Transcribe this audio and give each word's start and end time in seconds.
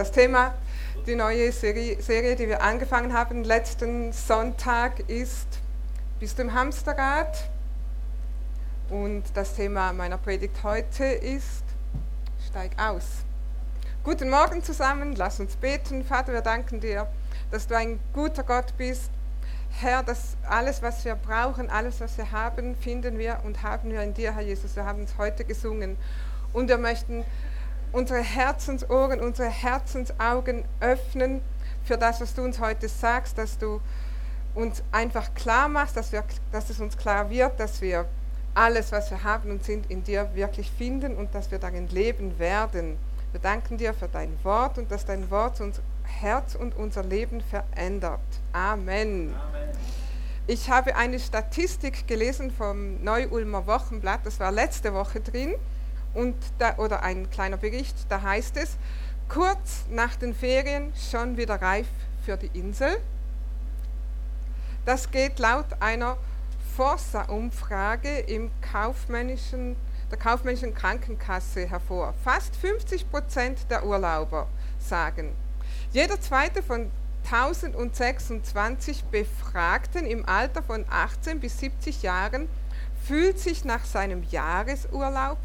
Das 0.00 0.12
Thema, 0.12 0.54
die 1.06 1.14
neue 1.14 1.52
Serie, 1.52 2.00
Serie, 2.00 2.34
die 2.34 2.48
wir 2.48 2.62
angefangen 2.62 3.12
haben 3.12 3.44
letzten 3.44 4.14
Sonntag 4.14 4.98
ist, 5.10 5.46
bist 6.18 6.38
du 6.38 6.42
im 6.44 6.54
Hamsterrad? 6.54 7.50
Und 8.88 9.24
das 9.34 9.56
Thema 9.56 9.92
meiner 9.92 10.16
Predigt 10.16 10.62
heute 10.62 11.04
ist, 11.04 11.64
steig 12.48 12.70
aus. 12.78 13.04
Guten 14.02 14.30
Morgen 14.30 14.64
zusammen, 14.64 15.16
lass 15.16 15.38
uns 15.38 15.54
beten. 15.56 16.02
Vater, 16.02 16.32
wir 16.32 16.40
danken 16.40 16.80
dir, 16.80 17.06
dass 17.50 17.66
du 17.66 17.76
ein 17.76 18.00
guter 18.14 18.42
Gott 18.42 18.72
bist. 18.78 19.10
Herr, 19.68 20.02
dass 20.02 20.38
alles, 20.48 20.80
was 20.80 21.04
wir 21.04 21.14
brauchen, 21.14 21.68
alles, 21.68 22.00
was 22.00 22.16
wir 22.16 22.32
haben, 22.32 22.74
finden 22.74 23.18
wir 23.18 23.40
und 23.44 23.62
haben 23.62 23.90
wir 23.90 24.00
in 24.00 24.14
dir, 24.14 24.34
Herr 24.34 24.44
Jesus. 24.44 24.76
Wir 24.76 24.86
haben 24.86 25.02
es 25.02 25.18
heute 25.18 25.44
gesungen. 25.44 25.98
Und 26.54 26.68
wir 26.68 26.78
möchten 26.78 27.22
unsere 27.92 28.20
Herzensohren, 28.20 29.20
unsere 29.20 29.48
Herzensaugen 29.48 30.64
öffnen 30.80 31.40
für 31.84 31.96
das, 31.96 32.20
was 32.20 32.34
du 32.34 32.42
uns 32.42 32.60
heute 32.60 32.88
sagst, 32.88 33.38
dass 33.38 33.58
du 33.58 33.80
uns 34.54 34.82
einfach 34.92 35.34
klar 35.34 35.68
machst, 35.68 35.96
dass, 35.96 36.12
wir, 36.12 36.24
dass 36.52 36.70
es 36.70 36.80
uns 36.80 36.96
klar 36.96 37.30
wird, 37.30 37.58
dass 37.58 37.80
wir 37.80 38.06
alles, 38.54 38.92
was 38.92 39.10
wir 39.10 39.22
haben 39.22 39.50
und 39.50 39.64
sind, 39.64 39.90
in 39.90 40.02
dir 40.02 40.28
wirklich 40.34 40.70
finden 40.70 41.16
und 41.16 41.34
dass 41.34 41.50
wir 41.50 41.58
darin 41.58 41.88
leben 41.88 42.38
werden. 42.38 42.98
Wir 43.32 43.40
danken 43.40 43.78
dir 43.78 43.94
für 43.94 44.08
dein 44.08 44.36
Wort 44.42 44.78
und 44.78 44.90
dass 44.90 45.04
dein 45.04 45.30
Wort 45.30 45.60
unser 45.60 45.82
Herz 46.02 46.56
und 46.56 46.76
unser 46.76 47.04
Leben 47.04 47.40
verändert. 47.40 48.20
Amen. 48.52 49.34
Amen. 49.34 49.70
Ich 50.48 50.68
habe 50.68 50.96
eine 50.96 51.20
Statistik 51.20 52.08
gelesen 52.08 52.50
vom 52.50 53.02
Neu-Ulmer 53.04 53.68
Wochenblatt, 53.68 54.26
das 54.26 54.40
war 54.40 54.50
letzte 54.50 54.92
Woche 54.92 55.20
drin 55.20 55.54
und 56.14 56.36
da, 56.58 56.76
oder 56.78 57.02
ein 57.02 57.30
kleiner 57.30 57.56
Bericht, 57.56 57.96
da 58.08 58.22
heißt 58.22 58.56
es, 58.56 58.76
kurz 59.28 59.84
nach 59.90 60.16
den 60.16 60.34
Ferien 60.34 60.92
schon 61.10 61.36
wieder 61.36 61.60
reif 61.60 61.86
für 62.24 62.36
die 62.36 62.50
Insel. 62.58 62.98
Das 64.84 65.10
geht 65.10 65.38
laut 65.38 65.66
einer 65.80 66.16
Forsa-Umfrage 66.76 68.24
kaufmännischen, 68.60 69.76
der 70.10 70.18
kaufmännischen 70.18 70.74
Krankenkasse 70.74 71.66
hervor. 71.68 72.14
Fast 72.24 72.56
50 72.56 73.10
Prozent 73.10 73.70
der 73.70 73.84
Urlauber 73.84 74.48
sagen, 74.78 75.34
jeder 75.92 76.20
zweite 76.20 76.62
von 76.62 76.90
1026 77.24 79.04
Befragten 79.04 80.06
im 80.06 80.26
Alter 80.26 80.62
von 80.62 80.84
18 80.88 81.38
bis 81.40 81.58
70 81.58 82.02
Jahren 82.02 82.48
fühlt 83.06 83.38
sich 83.38 83.64
nach 83.64 83.84
seinem 83.84 84.22
Jahresurlaub 84.30 85.38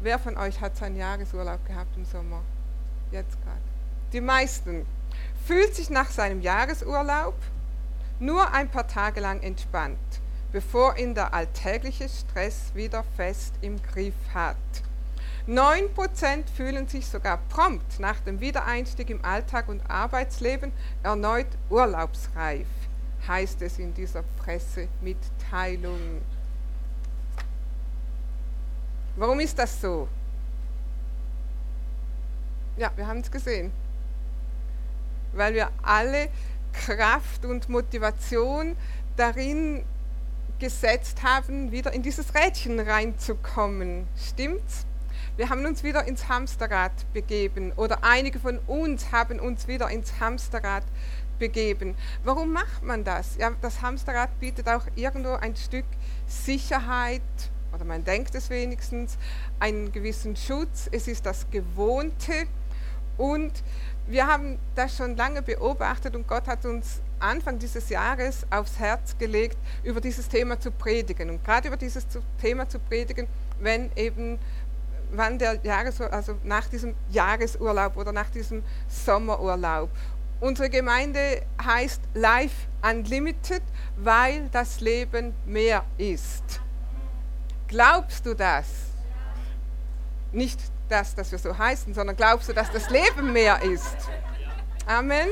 Wer 0.00 0.18
von 0.18 0.36
euch 0.36 0.60
hat 0.60 0.76
seinen 0.76 0.96
Jahresurlaub 0.96 1.64
gehabt 1.66 1.96
im 1.96 2.04
Sommer? 2.04 2.42
Jetzt 3.10 3.40
gerade. 3.42 3.60
Die 4.12 4.20
meisten. 4.20 4.86
Fühlt 5.46 5.74
sich 5.74 5.90
nach 5.90 6.10
seinem 6.10 6.42
Jahresurlaub 6.42 7.34
nur 8.18 8.52
ein 8.52 8.68
paar 8.68 8.86
Tage 8.86 9.20
lang 9.20 9.40
entspannt, 9.42 9.98
bevor 10.52 10.98
ihn 10.98 11.14
der 11.14 11.32
alltägliche 11.32 12.08
Stress 12.08 12.74
wieder 12.74 13.04
fest 13.16 13.54
im 13.62 13.80
Griff 13.82 14.14
hat. 14.34 14.56
9% 15.48 16.44
fühlen 16.56 16.88
sich 16.88 17.06
sogar 17.06 17.38
prompt 17.48 18.00
nach 18.00 18.18
dem 18.20 18.40
Wiedereinstieg 18.40 19.10
im 19.10 19.24
Alltag 19.24 19.68
und 19.68 19.80
Arbeitsleben 19.88 20.72
erneut 21.04 21.46
urlaubsreif, 21.70 22.66
heißt 23.28 23.62
es 23.62 23.78
in 23.78 23.94
dieser 23.94 24.24
Pressemitteilung. 24.38 26.20
Warum 29.16 29.40
ist 29.40 29.58
das 29.58 29.80
so? 29.80 30.08
Ja, 32.76 32.90
wir 32.96 33.06
haben 33.06 33.20
es 33.20 33.30
gesehen. 33.30 33.72
Weil 35.32 35.54
wir 35.54 35.70
alle 35.82 36.28
Kraft 36.72 37.44
und 37.44 37.68
Motivation 37.68 38.76
darin 39.16 39.84
gesetzt 40.58 41.22
haben, 41.22 41.72
wieder 41.72 41.92
in 41.92 42.02
dieses 42.02 42.34
Rädchen 42.34 42.78
reinzukommen. 42.78 44.06
Stimmt's? 44.16 44.86
Wir 45.36 45.50
haben 45.50 45.64
uns 45.66 45.82
wieder 45.82 46.04
ins 46.06 46.28
Hamsterrad 46.28 46.92
begeben 47.12 47.72
oder 47.72 48.04
einige 48.04 48.38
von 48.38 48.58
uns 48.66 49.12
haben 49.12 49.38
uns 49.38 49.68
wieder 49.68 49.90
ins 49.90 50.18
Hamsterrad 50.20 50.84
begeben. 51.38 51.94
Warum 52.24 52.52
macht 52.52 52.82
man 52.82 53.04
das? 53.04 53.36
Ja, 53.36 53.50
das 53.60 53.82
Hamsterrad 53.82 54.38
bietet 54.40 54.68
auch 54.68 54.86
irgendwo 54.94 55.34
ein 55.34 55.54
Stück 55.56 55.84
Sicherheit, 56.26 57.20
oder 57.72 57.84
man 57.84 58.04
denkt 58.04 58.34
es 58.34 58.50
wenigstens, 58.50 59.16
einen 59.60 59.92
gewissen 59.92 60.36
Schutz. 60.36 60.88
Es 60.92 61.08
ist 61.08 61.26
das 61.26 61.50
Gewohnte. 61.50 62.32
Und 63.16 63.52
wir 64.06 64.26
haben 64.26 64.58
das 64.74 64.96
schon 64.96 65.16
lange 65.16 65.42
beobachtet 65.42 66.14
und 66.14 66.28
Gott 66.28 66.46
hat 66.46 66.64
uns 66.64 67.00
Anfang 67.18 67.58
dieses 67.58 67.88
Jahres 67.88 68.46
aufs 68.50 68.78
Herz 68.78 69.16
gelegt, 69.18 69.56
über 69.82 70.00
dieses 70.00 70.28
Thema 70.28 70.60
zu 70.60 70.70
predigen. 70.70 71.30
Und 71.30 71.44
gerade 71.44 71.68
über 71.68 71.76
dieses 71.76 72.06
Thema 72.40 72.68
zu 72.68 72.78
predigen, 72.78 73.26
wenn 73.58 73.90
eben 73.96 74.38
wann 75.12 75.38
der 75.38 75.58
Jahres, 75.62 76.00
also 76.00 76.36
nach 76.44 76.68
diesem 76.68 76.94
Jahresurlaub 77.10 77.96
oder 77.96 78.12
nach 78.12 78.30
diesem 78.30 78.62
Sommerurlaub. 78.88 79.90
Unsere 80.40 80.68
Gemeinde 80.68 81.42
heißt 81.64 82.02
Life 82.14 82.66
Unlimited, 82.82 83.62
weil 83.96 84.48
das 84.52 84.80
Leben 84.80 85.32
mehr 85.46 85.84
ist. 85.96 86.60
Glaubst 87.68 88.24
du 88.24 88.34
das? 88.34 88.66
Nicht 90.32 90.60
das, 90.88 91.14
dass 91.14 91.32
wir 91.32 91.38
so 91.38 91.56
heißen, 91.56 91.94
sondern 91.94 92.16
glaubst 92.16 92.48
du, 92.48 92.52
dass 92.52 92.70
das 92.70 92.90
Leben 92.90 93.32
mehr 93.32 93.60
ist? 93.62 93.96
Amen. 94.86 95.28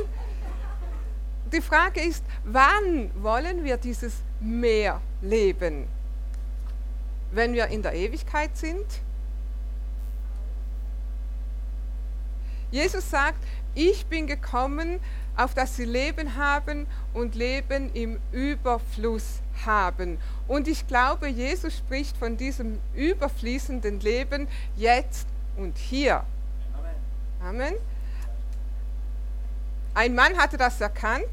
Die 1.53 1.61
Frage 1.61 2.00
ist, 2.00 2.25
wann 2.45 3.11
wollen 3.22 3.62
wir 3.62 3.77
dieses 3.77 4.15
mehr 4.41 5.00
leben? 5.21 5.87
Wenn 7.31 7.53
wir 7.53 7.69
in 7.69 7.83
der 7.83 7.95
Ewigkeit 7.95 8.56
sind? 8.56 8.87
Jesus 12.71 13.09
sagt, 13.09 13.39
ich 13.75 14.07
bin 14.07 14.27
gekommen, 14.27 15.01
auf 15.37 15.55
dass 15.55 15.77
sie 15.77 15.85
Leben 15.85 16.37
haben 16.37 16.87
und 17.12 17.35
Leben 17.35 17.93
im 17.95 18.19
Überfluss 18.33 19.41
haben. 19.67 20.19
Und 20.47 20.69
ich 20.69 20.87
glaube, 20.87 21.29
Jesus 21.29 21.77
spricht 21.77 22.17
von 22.17 22.37
diesem 22.37 22.79
überfließenden 22.95 24.01
Leben 24.01 24.49
jetzt 24.77 25.27
und 25.57 25.77
hier. 25.77 26.25
Amen. 27.43 27.63
Amen. 27.63 27.75
Ein 29.95 30.15
Mann 30.15 30.37
hatte 30.37 30.57
das 30.57 30.81
erkannt 30.81 31.25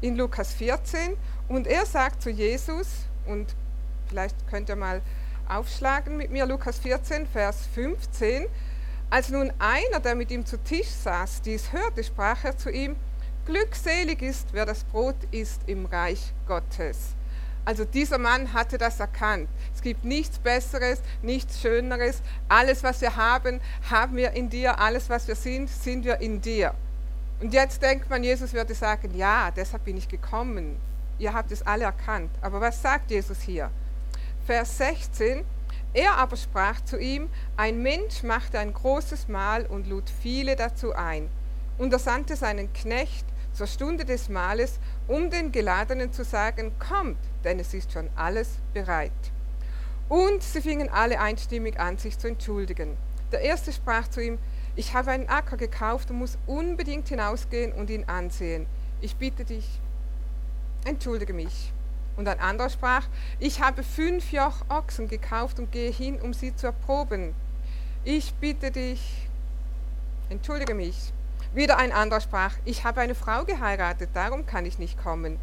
in 0.00 0.16
Lukas 0.16 0.52
14 0.54 1.16
und 1.48 1.66
er 1.66 1.86
sagt 1.86 2.22
zu 2.22 2.30
Jesus, 2.30 2.88
und 3.26 3.54
vielleicht 4.08 4.36
könnt 4.48 4.68
ihr 4.68 4.76
mal 4.76 5.00
aufschlagen 5.48 6.16
mit 6.16 6.30
mir, 6.30 6.46
Lukas 6.46 6.78
14, 6.78 7.26
Vers 7.26 7.66
15, 7.74 8.46
als 9.10 9.28
nun 9.28 9.52
einer, 9.58 10.00
der 10.00 10.14
mit 10.14 10.30
ihm 10.30 10.44
zu 10.44 10.58
Tisch 10.58 10.88
saß, 10.88 11.42
dies 11.42 11.72
hörte, 11.72 12.02
sprach 12.02 12.44
er 12.44 12.56
zu 12.56 12.70
ihm, 12.70 12.96
Glückselig 13.46 14.22
ist, 14.22 14.48
wer 14.50 14.66
das 14.66 14.82
Brot 14.82 15.14
isst 15.30 15.60
im 15.68 15.86
Reich 15.86 16.32
Gottes. 16.48 17.14
Also 17.64 17.84
dieser 17.84 18.18
Mann 18.18 18.52
hatte 18.52 18.76
das 18.76 18.98
erkannt. 18.98 19.48
Es 19.72 19.82
gibt 19.82 20.04
nichts 20.04 20.38
Besseres, 20.38 21.00
nichts 21.22 21.60
Schöneres. 21.60 22.22
Alles, 22.48 22.82
was 22.82 23.00
wir 23.00 23.14
haben, 23.14 23.60
haben 23.88 24.16
wir 24.16 24.32
in 24.32 24.50
dir. 24.50 24.80
Alles, 24.80 25.08
was 25.08 25.28
wir 25.28 25.36
sind, 25.36 25.70
sind 25.70 26.04
wir 26.04 26.20
in 26.20 26.40
dir. 26.40 26.74
Und 27.40 27.52
jetzt 27.52 27.80
denkt 27.82 28.10
man, 28.10 28.24
Jesus 28.24 28.52
würde 28.52 28.74
sagen, 28.74 29.16
ja, 29.16 29.52
deshalb 29.52 29.84
bin 29.84 29.96
ich 29.96 30.08
gekommen. 30.08 30.76
Ihr 31.20 31.32
habt 31.32 31.52
es 31.52 31.64
alle 31.64 31.84
erkannt. 31.84 32.30
Aber 32.40 32.60
was 32.60 32.82
sagt 32.82 33.12
Jesus 33.12 33.40
hier? 33.42 33.70
Vers 34.44 34.78
16. 34.78 35.44
Er 35.96 36.18
aber 36.18 36.36
sprach 36.36 36.82
zu 36.84 36.98
ihm, 36.98 37.30
ein 37.56 37.80
Mensch 37.80 38.22
machte 38.22 38.58
ein 38.58 38.74
großes 38.74 39.28
Mahl 39.28 39.64
und 39.64 39.86
lud 39.86 40.10
viele 40.10 40.54
dazu 40.54 40.92
ein. 40.94 41.30
Und 41.78 41.90
er 41.90 41.98
sandte 41.98 42.36
seinen 42.36 42.70
Knecht 42.74 43.24
zur 43.54 43.66
Stunde 43.66 44.04
des 44.04 44.28
Mahles, 44.28 44.78
um 45.08 45.30
den 45.30 45.52
Geladenen 45.52 46.12
zu 46.12 46.22
sagen, 46.22 46.72
kommt, 46.78 47.16
denn 47.44 47.58
es 47.58 47.72
ist 47.72 47.92
schon 47.92 48.10
alles 48.14 48.58
bereit. 48.74 49.10
Und 50.10 50.42
sie 50.42 50.60
fingen 50.60 50.90
alle 50.90 51.18
einstimmig 51.18 51.80
an, 51.80 51.96
sich 51.96 52.18
zu 52.18 52.28
entschuldigen. 52.28 52.98
Der 53.32 53.40
erste 53.40 53.72
sprach 53.72 54.06
zu 54.08 54.22
ihm, 54.22 54.38
ich 54.74 54.92
habe 54.92 55.12
einen 55.12 55.30
Acker 55.30 55.56
gekauft 55.56 56.10
und 56.10 56.18
muss 56.18 56.36
unbedingt 56.46 57.08
hinausgehen 57.08 57.72
und 57.72 57.88
ihn 57.88 58.04
ansehen. 58.04 58.66
Ich 59.00 59.16
bitte 59.16 59.46
dich, 59.46 59.80
entschuldige 60.84 61.32
mich. 61.32 61.72
Und 62.16 62.28
ein 62.28 62.40
anderer 62.40 62.70
sprach, 62.70 63.06
ich 63.38 63.60
habe 63.60 63.82
fünf 63.82 64.32
Joch 64.32 64.62
Ochsen 64.68 65.08
gekauft 65.08 65.58
und 65.58 65.70
gehe 65.70 65.90
hin, 65.90 66.20
um 66.20 66.32
sie 66.32 66.54
zu 66.56 66.66
erproben. 66.66 67.34
Ich 68.04 68.32
bitte 68.34 68.70
dich, 68.70 69.28
entschuldige 70.30 70.74
mich. 70.74 71.12
Wieder 71.54 71.78
ein 71.78 71.92
anderer 71.92 72.20
sprach, 72.20 72.54
ich 72.64 72.84
habe 72.84 73.00
eine 73.00 73.14
Frau 73.14 73.44
geheiratet, 73.44 74.10
darum 74.14 74.46
kann 74.46 74.66
ich 74.66 74.78
nicht 74.78 75.02
kommen. 75.02 75.38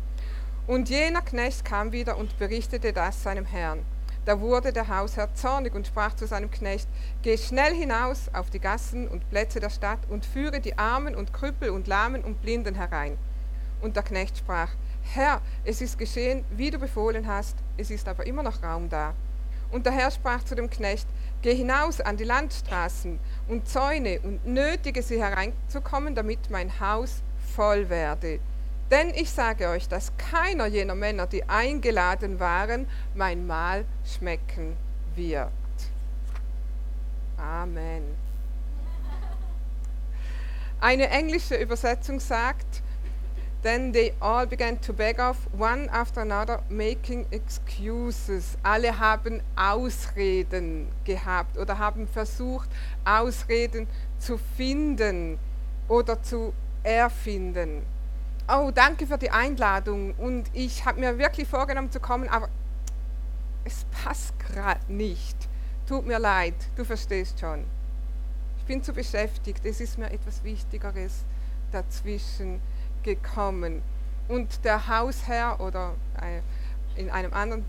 Und 0.65 0.89
jener 0.89 1.21
Knecht 1.21 1.65
kam 1.65 1.91
wieder 1.91 2.17
und 2.17 2.37
berichtete 2.39 2.93
das 2.93 3.21
seinem 3.21 3.45
Herrn. 3.45 3.79
Da 4.25 4.39
wurde 4.39 4.71
der 4.71 4.87
Hausherr 4.87 5.35
zornig 5.35 5.75
und 5.75 5.87
sprach 5.87 6.15
zu 6.15 6.25
seinem 6.25 6.49
Knecht, 6.49 6.87
Geh 7.21 7.37
schnell 7.37 7.75
hinaus 7.75 8.29
auf 8.33 8.49
die 8.49 8.59
Gassen 8.59 9.09
und 9.09 9.29
Plätze 9.29 9.59
der 9.59 9.69
Stadt 9.69 9.99
und 10.09 10.25
führe 10.25 10.61
die 10.61 10.77
Armen 10.77 11.15
und 11.15 11.33
Krüppel 11.33 11.69
und 11.71 11.87
Lahmen 11.87 12.23
und 12.23 12.41
Blinden 12.41 12.75
herein. 12.75 13.17
Und 13.81 13.97
der 13.97 14.03
Knecht 14.03 14.37
sprach, 14.37 14.69
Herr, 15.03 15.41
es 15.63 15.81
ist 15.81 15.97
geschehen, 15.97 16.43
wie 16.51 16.71
du 16.71 16.79
befohlen 16.79 17.27
hast, 17.27 17.55
es 17.77 17.91
ist 17.91 18.07
aber 18.07 18.25
immer 18.25 18.43
noch 18.43 18.63
Raum 18.63 18.89
da. 18.89 19.13
Und 19.71 19.85
der 19.85 19.93
Herr 19.93 20.11
sprach 20.11 20.43
zu 20.43 20.55
dem 20.55 20.69
Knecht, 20.69 21.07
Geh 21.41 21.55
hinaus 21.55 21.99
an 21.99 22.15
die 22.15 22.23
Landstraßen 22.23 23.19
und 23.49 23.67
Zäune 23.67 24.21
und 24.21 24.45
nötige 24.45 25.03
sie 25.03 25.21
hereinzukommen, 25.21 26.15
damit 26.15 26.49
mein 26.49 26.79
Haus 26.79 27.21
voll 27.55 27.89
werde. 27.89 28.39
Denn 28.89 29.09
ich 29.09 29.29
sage 29.29 29.67
euch, 29.67 29.89
dass 29.89 30.13
keiner 30.17 30.67
jener 30.67 30.95
Männer, 30.95 31.27
die 31.27 31.43
eingeladen 31.49 32.39
waren, 32.39 32.87
mein 33.15 33.45
Mahl 33.45 33.85
schmecken 34.05 34.77
wird. 35.15 35.49
Amen. 37.37 38.03
Eine 40.79 41.09
englische 41.09 41.55
Übersetzung 41.55 42.19
sagt, 42.19 42.82
Then 43.63 43.93
they 43.93 44.13
all 44.19 44.45
began 44.45 44.77
to 44.81 44.93
beg 44.93 45.19
off, 45.19 45.47
one 45.57 45.89
after 45.89 46.21
another, 46.21 46.61
making 46.69 47.25
excuses. 47.31 48.57
Alle 48.61 48.99
haben 48.99 49.41
Ausreden 49.55 50.89
gehabt 51.05 51.57
oder 51.57 51.79
haben 51.79 52.07
versucht, 52.07 52.69
Ausreden 53.05 53.87
zu 54.19 54.37
finden 54.57 55.39
oder 55.87 56.21
zu 56.21 56.53
erfinden 56.83 57.83
oh, 58.47 58.71
danke 58.73 59.07
für 59.07 59.17
die 59.17 59.31
Einladung 59.31 60.13
und 60.15 60.49
ich 60.53 60.85
habe 60.85 60.99
mir 60.99 61.17
wirklich 61.17 61.47
vorgenommen 61.47 61.91
zu 61.91 61.99
kommen, 61.99 62.27
aber 62.29 62.49
es 63.63 63.85
passt 64.03 64.37
gerade 64.39 64.91
nicht. 64.91 65.37
Tut 65.87 66.05
mir 66.05 66.19
leid, 66.19 66.55
du 66.75 66.83
verstehst 66.83 67.39
schon. 67.39 67.63
Ich 68.57 68.65
bin 68.65 68.83
zu 68.83 68.93
beschäftigt, 68.93 69.65
es 69.65 69.81
ist 69.81 69.97
mir 69.97 70.11
etwas 70.11 70.43
Wichtigeres 70.43 71.23
dazwischen 71.71 72.61
gekommen. 73.03 73.81
Und 74.27 74.63
der 74.63 74.87
Hausherr 74.87 75.59
oder 75.59 75.93
äh, 76.21 76.99
in 76.99 77.09
einem 77.09 77.33
anderen 77.33 77.65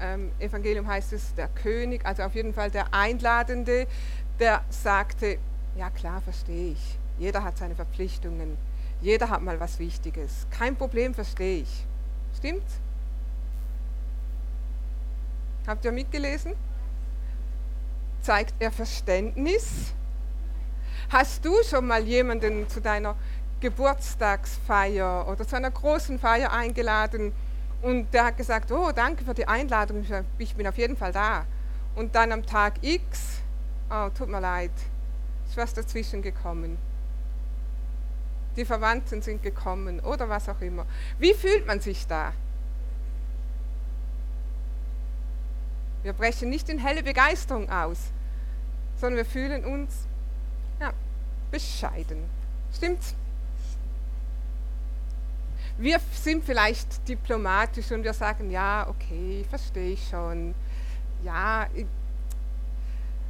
ähm, 0.00 0.30
Evangelium 0.38 0.86
heißt 0.86 1.12
es 1.12 1.34
der 1.34 1.48
König, 1.48 2.04
also 2.04 2.22
auf 2.22 2.34
jeden 2.34 2.52
Fall 2.52 2.70
der 2.70 2.92
Einladende, 2.92 3.86
der 4.38 4.62
sagte, 4.68 5.38
ja 5.76 5.90
klar, 5.90 6.20
verstehe 6.20 6.72
ich, 6.72 6.98
jeder 7.18 7.42
hat 7.42 7.58
seine 7.58 7.74
Verpflichtungen 7.74 8.56
jeder 9.00 9.30
hat 9.30 9.42
mal 9.42 9.60
was 9.60 9.78
Wichtiges. 9.78 10.46
Kein 10.50 10.76
Problem, 10.76 11.14
verstehe 11.14 11.62
ich. 11.62 11.84
Stimmt's? 12.36 12.80
Habt 15.66 15.84
ihr 15.84 15.92
mitgelesen? 15.92 16.54
Zeigt 18.22 18.54
er 18.58 18.72
Verständnis? 18.72 19.92
Hast 21.10 21.44
du 21.44 21.52
schon 21.62 21.86
mal 21.86 22.02
jemanden 22.02 22.68
zu 22.68 22.80
deiner 22.80 23.14
Geburtstagsfeier 23.60 25.26
oder 25.28 25.46
zu 25.46 25.56
einer 25.56 25.70
großen 25.70 26.18
Feier 26.18 26.52
eingeladen 26.52 27.32
und 27.82 28.12
der 28.12 28.26
hat 28.26 28.36
gesagt, 28.36 28.70
oh, 28.72 28.90
danke 28.94 29.24
für 29.24 29.34
die 29.34 29.46
Einladung, 29.46 30.04
ich 30.38 30.54
bin 30.54 30.66
auf 30.66 30.78
jeden 30.78 30.96
Fall 30.96 31.12
da. 31.12 31.44
Und 31.94 32.14
dann 32.14 32.32
am 32.32 32.44
Tag 32.44 32.74
X, 32.82 33.40
oh, 33.90 34.08
tut 34.16 34.28
mir 34.28 34.40
leid, 34.40 34.72
ist 35.48 35.56
was 35.56 35.74
dazwischen 35.74 36.22
gekommen 36.22 36.78
die 38.58 38.64
Verwandten 38.64 39.22
sind 39.22 39.42
gekommen 39.42 40.00
oder 40.00 40.28
was 40.28 40.48
auch 40.48 40.60
immer. 40.60 40.84
Wie 41.18 41.32
fühlt 41.32 41.66
man 41.66 41.80
sich 41.80 42.06
da? 42.06 42.32
Wir 46.02 46.12
brechen 46.12 46.50
nicht 46.50 46.68
in 46.68 46.78
helle 46.78 47.02
Begeisterung 47.02 47.70
aus, 47.70 47.98
sondern 48.96 49.18
wir 49.18 49.24
fühlen 49.24 49.64
uns 49.64 50.06
ja, 50.80 50.92
bescheiden. 51.50 52.18
Stimmt's? 52.74 53.14
Wir 55.78 56.00
sind 56.12 56.44
vielleicht 56.44 57.08
diplomatisch 57.08 57.92
und 57.92 58.02
wir 58.02 58.12
sagen, 58.12 58.50
ja, 58.50 58.88
okay, 58.88 59.44
verstehe 59.48 59.92
ich 59.92 60.08
schon. 60.08 60.52
Ja, 61.22 61.68
ich, 61.72 61.86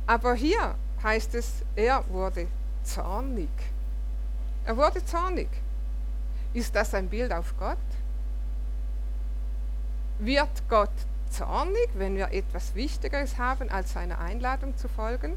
aber 0.06 0.35
hier 0.35 0.75
heißt 1.03 1.35
es, 1.35 1.62
er 1.77 2.03
wurde 2.09 2.47
zornig. 2.85 3.50
Er 4.65 4.75
wurde 4.79 5.05
zornig. 5.05 5.49
Ist 6.55 6.75
das 6.75 6.95
ein 6.95 7.11
Bild 7.11 7.33
auf 7.33 7.55
Gott? 7.59 7.77
Wird 10.19 10.69
Gott 10.71 10.91
zornig, 11.29 11.91
wenn 11.97 12.17
wir 12.17 12.33
etwas 12.33 12.75
Wichtigeres 12.75 13.37
haben, 13.37 13.69
als 13.69 13.93
seiner 13.93 14.19
Einladung 14.21 14.75
zu 14.75 14.89
folgen? 14.89 15.37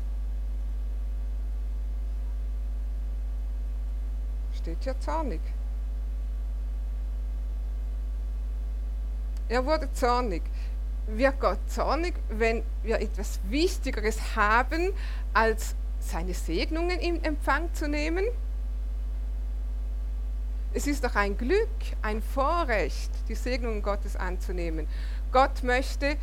Steht 4.56 4.82
hier 4.84 4.98
zornig. 5.02 5.42
Er 9.52 9.66
wurde 9.66 9.92
zornig. 9.92 10.44
Wird 11.08 11.42
Gott 11.42 11.60
zornig, 11.68 12.14
wenn 12.30 12.64
wir 12.84 13.02
etwas 13.02 13.42
Wichtigeres 13.50 14.38
haben, 14.38 14.94
als 15.34 15.76
seine 16.00 16.34
Segnungen 16.34 16.98
in 16.98 17.22
Empfang 17.22 17.74
zu 17.74 17.90
nehmen? 17.90 18.24
Es 20.74 20.88
ist 20.88 21.04
doch 21.04 21.16
ein 21.16 21.38
Glück, 21.38 21.68
ein 22.02 22.22
Vorrecht, 22.22 23.12
die 23.28 23.36
Segnungen 23.36 23.82
Gottes 23.82 24.16
anzunehmen. 24.16 24.88
Gott 25.34 25.64
möchte, 25.64 26.16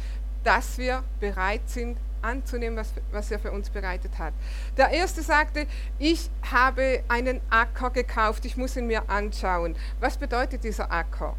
dass 0.42 0.78
wir 0.78 1.04
bereit 1.20 1.69
sind, 1.69 1.98
anzunehmen, 2.22 2.78
was, 2.78 2.94
was 3.12 3.30
er 3.30 3.38
für 3.38 3.52
uns 3.52 3.69
bereitet 3.69 4.19
hat. 4.19 4.32
Der 4.78 4.88
erste 4.88 5.20
sagte, 5.20 5.66
ich 5.98 6.30
habe 6.50 7.04
einen 7.08 7.42
Acker 7.50 7.90
gekauft, 7.90 8.46
ich 8.46 8.56
muss 8.56 8.75
ihn 8.75 8.86
mir 8.86 9.10
anschauen. 9.10 9.76
Was 10.00 10.16
bedeutet 10.16 10.64
dieser 10.64 10.90
Acker? 10.90 11.36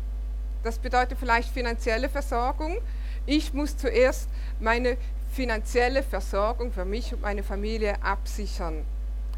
Das 0.63 0.77
bedeutet 0.77 1.17
vielleicht 1.17 1.49
finanzielle 1.49 2.09
Versorgung. 2.09 2.77
Ich 3.25 3.53
muss 3.53 3.77
zuerst 3.77 4.29
meine 4.59 4.97
finanzielle 5.31 6.03
Versorgung 6.03 6.71
für 6.71 6.85
mich 6.85 7.13
und 7.13 7.21
meine 7.21 7.43
Familie 7.43 8.01
absichern. 8.01 8.83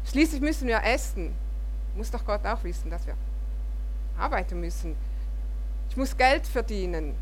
Schließlich 0.04 0.40
müssen 0.40 0.66
wir 0.66 0.82
essen. 0.82 1.34
Muss 1.96 2.10
doch 2.10 2.24
Gott 2.24 2.44
auch 2.46 2.64
wissen, 2.64 2.90
dass 2.90 3.06
wir 3.06 3.14
arbeiten 4.18 4.60
müssen. 4.60 4.96
Ich 5.90 5.96
muss 5.96 6.16
Geld 6.16 6.46
verdienen. 6.46 7.14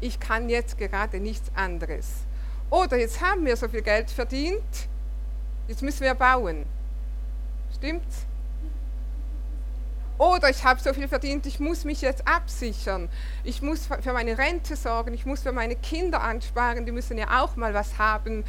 Ich 0.00 0.20
kann 0.20 0.48
jetzt 0.48 0.78
gerade 0.78 1.18
nichts 1.18 1.50
anderes. 1.54 2.06
Oder 2.70 2.98
jetzt 2.98 3.20
haben 3.20 3.44
wir 3.44 3.56
so 3.56 3.68
viel 3.68 3.82
Geld 3.82 4.10
verdient, 4.10 4.88
jetzt 5.68 5.82
müssen 5.82 6.02
wir 6.02 6.14
bauen. 6.14 6.66
Stimmt's? 7.74 8.26
Oder 10.18 10.50
ich 10.50 10.64
habe 10.64 10.80
so 10.80 10.92
viel 10.92 11.06
verdient, 11.06 11.46
ich 11.46 11.60
muss 11.60 11.84
mich 11.84 12.00
jetzt 12.00 12.26
absichern. 12.26 13.08
Ich 13.44 13.62
muss 13.62 13.86
für 13.86 14.12
meine 14.12 14.36
Rente 14.36 14.74
sorgen, 14.74 15.14
ich 15.14 15.24
muss 15.24 15.42
für 15.42 15.52
meine 15.52 15.76
Kinder 15.76 16.22
ansparen, 16.22 16.84
die 16.84 16.92
müssen 16.92 17.16
ja 17.16 17.42
auch 17.42 17.54
mal 17.54 17.72
was 17.72 17.98
haben. 17.98 18.44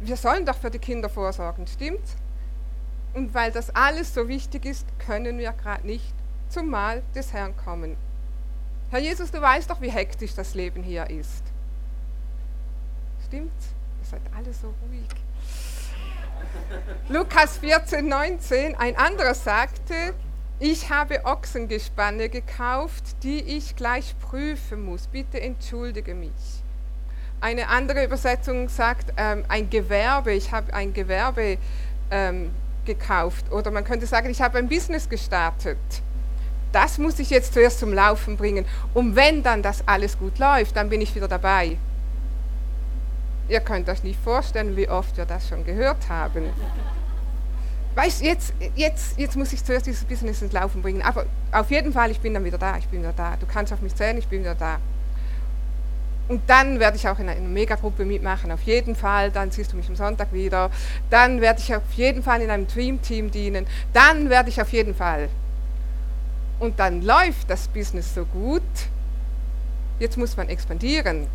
Wir 0.00 0.16
sollen 0.16 0.46
doch 0.46 0.56
für 0.56 0.70
die 0.70 0.78
Kinder 0.78 1.10
vorsorgen, 1.10 1.66
stimmt? 1.66 2.00
Und 3.12 3.34
weil 3.34 3.52
das 3.52 3.74
alles 3.76 4.14
so 4.14 4.26
wichtig 4.28 4.64
ist, 4.64 4.86
können 4.98 5.36
wir 5.38 5.52
gerade 5.52 5.86
nicht 5.86 6.14
zum 6.48 6.70
Mahl 6.70 7.02
des 7.14 7.34
Herrn 7.34 7.54
kommen. 7.56 7.96
Herr 8.90 9.00
Jesus, 9.00 9.30
du 9.30 9.40
weißt 9.40 9.70
doch, 9.70 9.80
wie 9.82 9.90
hektisch 9.90 10.34
das 10.34 10.54
Leben 10.54 10.82
hier 10.82 11.08
ist. 11.10 11.42
Stimmt's? 13.26 13.66
Ihr 14.02 14.08
seid 14.08 14.22
alle 14.34 14.52
so 14.52 14.74
ruhig. 14.88 15.08
Lukas 17.08 17.58
14, 17.58 18.06
19, 18.08 18.74
ein 18.74 18.96
anderer 18.96 19.34
sagte, 19.34 20.14
ich 20.62 20.90
habe 20.90 21.24
Ochsengespanne 21.24 22.28
gekauft, 22.28 23.02
die 23.22 23.40
ich 23.40 23.74
gleich 23.74 24.14
prüfen 24.20 24.84
muss. 24.84 25.08
Bitte 25.08 25.40
entschuldige 25.40 26.14
mich. 26.14 26.30
Eine 27.40 27.68
andere 27.68 28.04
Übersetzung 28.04 28.68
sagt, 28.68 29.12
ähm, 29.16 29.44
ein 29.48 29.68
Gewerbe, 29.68 30.32
ich 30.32 30.52
habe 30.52 30.72
ein 30.72 30.92
Gewerbe 30.92 31.58
ähm, 32.10 32.50
gekauft. 32.84 33.50
Oder 33.50 33.72
man 33.72 33.84
könnte 33.84 34.06
sagen, 34.06 34.30
ich 34.30 34.40
habe 34.40 34.58
ein 34.58 34.68
Business 34.68 35.08
gestartet 35.08 35.78
das 36.72 36.98
muss 36.98 37.18
ich 37.18 37.30
jetzt 37.30 37.52
zuerst 37.52 37.78
zum 37.78 37.92
Laufen 37.92 38.36
bringen. 38.36 38.64
Und 38.94 39.14
wenn 39.14 39.42
dann 39.42 39.62
das 39.62 39.86
alles 39.86 40.18
gut 40.18 40.38
läuft, 40.38 40.76
dann 40.76 40.88
bin 40.88 41.00
ich 41.00 41.14
wieder 41.14 41.28
dabei. 41.28 41.76
Ihr 43.48 43.60
könnt 43.60 43.88
euch 43.88 44.02
nicht 44.02 44.18
vorstellen, 44.20 44.76
wie 44.76 44.88
oft 44.88 45.16
wir 45.16 45.26
das 45.26 45.48
schon 45.48 45.64
gehört 45.64 46.08
haben. 46.08 46.44
Weißt 47.94 48.22
jetzt, 48.22 48.54
jetzt, 48.74 49.18
jetzt 49.18 49.36
muss 49.36 49.52
ich 49.52 49.64
zuerst 49.64 49.86
dieses 49.86 50.04
Business 50.04 50.40
ins 50.42 50.52
Laufen 50.52 50.82
bringen. 50.82 51.02
Aber 51.02 51.26
auf 51.50 51.70
jeden 51.70 51.92
Fall, 51.92 52.10
ich 52.10 52.20
bin 52.20 52.34
dann 52.34 52.44
wieder 52.44 52.58
da, 52.58 52.76
ich 52.78 52.88
bin 52.88 53.00
wieder 53.00 53.12
da. 53.12 53.36
Du 53.36 53.46
kannst 53.46 53.72
auf 53.72 53.80
mich 53.80 53.94
zählen, 53.94 54.16
ich 54.16 54.28
bin 54.28 54.40
wieder 54.40 54.54
da. 54.54 54.78
Und 56.28 56.42
dann 56.46 56.80
werde 56.80 56.96
ich 56.96 57.06
auch 57.08 57.18
in 57.18 57.28
einer 57.28 57.40
Megagruppe 57.40 58.04
mitmachen, 58.04 58.50
auf 58.50 58.62
jeden 58.62 58.96
Fall. 58.96 59.30
Dann 59.30 59.50
siehst 59.50 59.72
du 59.72 59.76
mich 59.76 59.88
am 59.88 59.96
Sonntag 59.96 60.32
wieder. 60.32 60.70
Dann 61.10 61.40
werde 61.40 61.60
ich 61.60 61.74
auf 61.74 61.82
jeden 61.94 62.22
Fall 62.22 62.40
in 62.40 62.50
einem 62.50 62.66
Dream-Team 62.66 63.30
dienen. 63.30 63.66
Dann 63.92 64.30
werde 64.30 64.48
ich 64.48 64.62
auf 64.62 64.72
jeden 64.72 64.94
Fall 64.94 65.28
und 66.62 66.78
dann 66.78 67.02
läuft 67.02 67.50
das 67.50 67.66
Business 67.66 68.14
so 68.14 68.24
gut, 68.24 68.62
jetzt 69.98 70.16
muss 70.16 70.36
man 70.36 70.48
expandieren. 70.48 71.26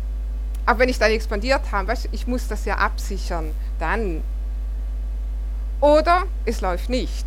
Aber 0.64 0.80
wenn 0.80 0.88
ich 0.88 0.98
dann 0.98 1.10
expandiert 1.10 1.70
habe, 1.70 1.88
weißt, 1.88 2.08
ich 2.12 2.26
muss 2.26 2.48
das 2.48 2.64
ja 2.64 2.76
absichern, 2.76 3.50
dann. 3.78 4.22
Oder 5.80 6.24
es 6.44 6.60
läuft 6.60 6.88
nicht. 6.88 7.26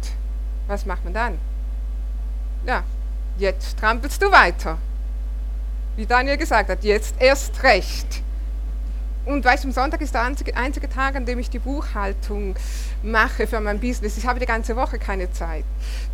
Was 0.67 0.85
macht 0.85 1.03
man 1.03 1.13
dann? 1.13 1.37
Ja, 2.65 2.83
jetzt 3.37 3.77
trampelst 3.79 4.21
du 4.21 4.31
weiter. 4.31 4.77
Wie 5.95 6.05
Daniel 6.05 6.37
gesagt 6.37 6.69
hat, 6.69 6.83
jetzt 6.83 7.15
erst 7.19 7.63
recht. 7.63 8.21
Und 9.25 9.45
weißt 9.45 9.63
du, 9.63 9.71
Sonntag 9.71 10.01
ist 10.01 10.13
der 10.13 10.23
einzige, 10.23 10.55
einzige, 10.55 10.89
Tag, 10.89 11.15
an 11.15 11.25
dem 11.25 11.37
ich 11.39 11.49
die 11.49 11.59
Buchhaltung 11.59 12.55
mache 13.03 13.45
für 13.45 13.59
mein 13.59 13.79
Business. 13.79 14.17
Ich 14.17 14.25
habe 14.25 14.39
die 14.39 14.45
ganze 14.45 14.75
Woche 14.75 14.97
keine 14.97 15.31
Zeit. 15.31 15.63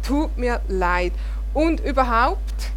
Tut 0.06 0.38
mir 0.38 0.62
leid. 0.67 1.13
Und 1.53 1.79
überhaupt, 1.79 2.72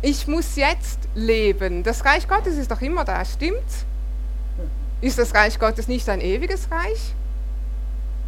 ich 0.00 0.28
muss 0.28 0.56
jetzt 0.56 0.98
leben. 1.14 1.82
Das 1.82 2.04
Reich 2.04 2.28
Gottes 2.28 2.56
ist 2.56 2.70
doch 2.70 2.80
immer 2.80 3.04
da, 3.04 3.24
stimmt's? 3.24 3.84
Ist 5.00 5.18
das 5.18 5.34
Reich 5.34 5.58
Gottes 5.58 5.88
nicht 5.88 6.08
ein 6.08 6.20
ewiges 6.20 6.70
Reich? 6.70 7.14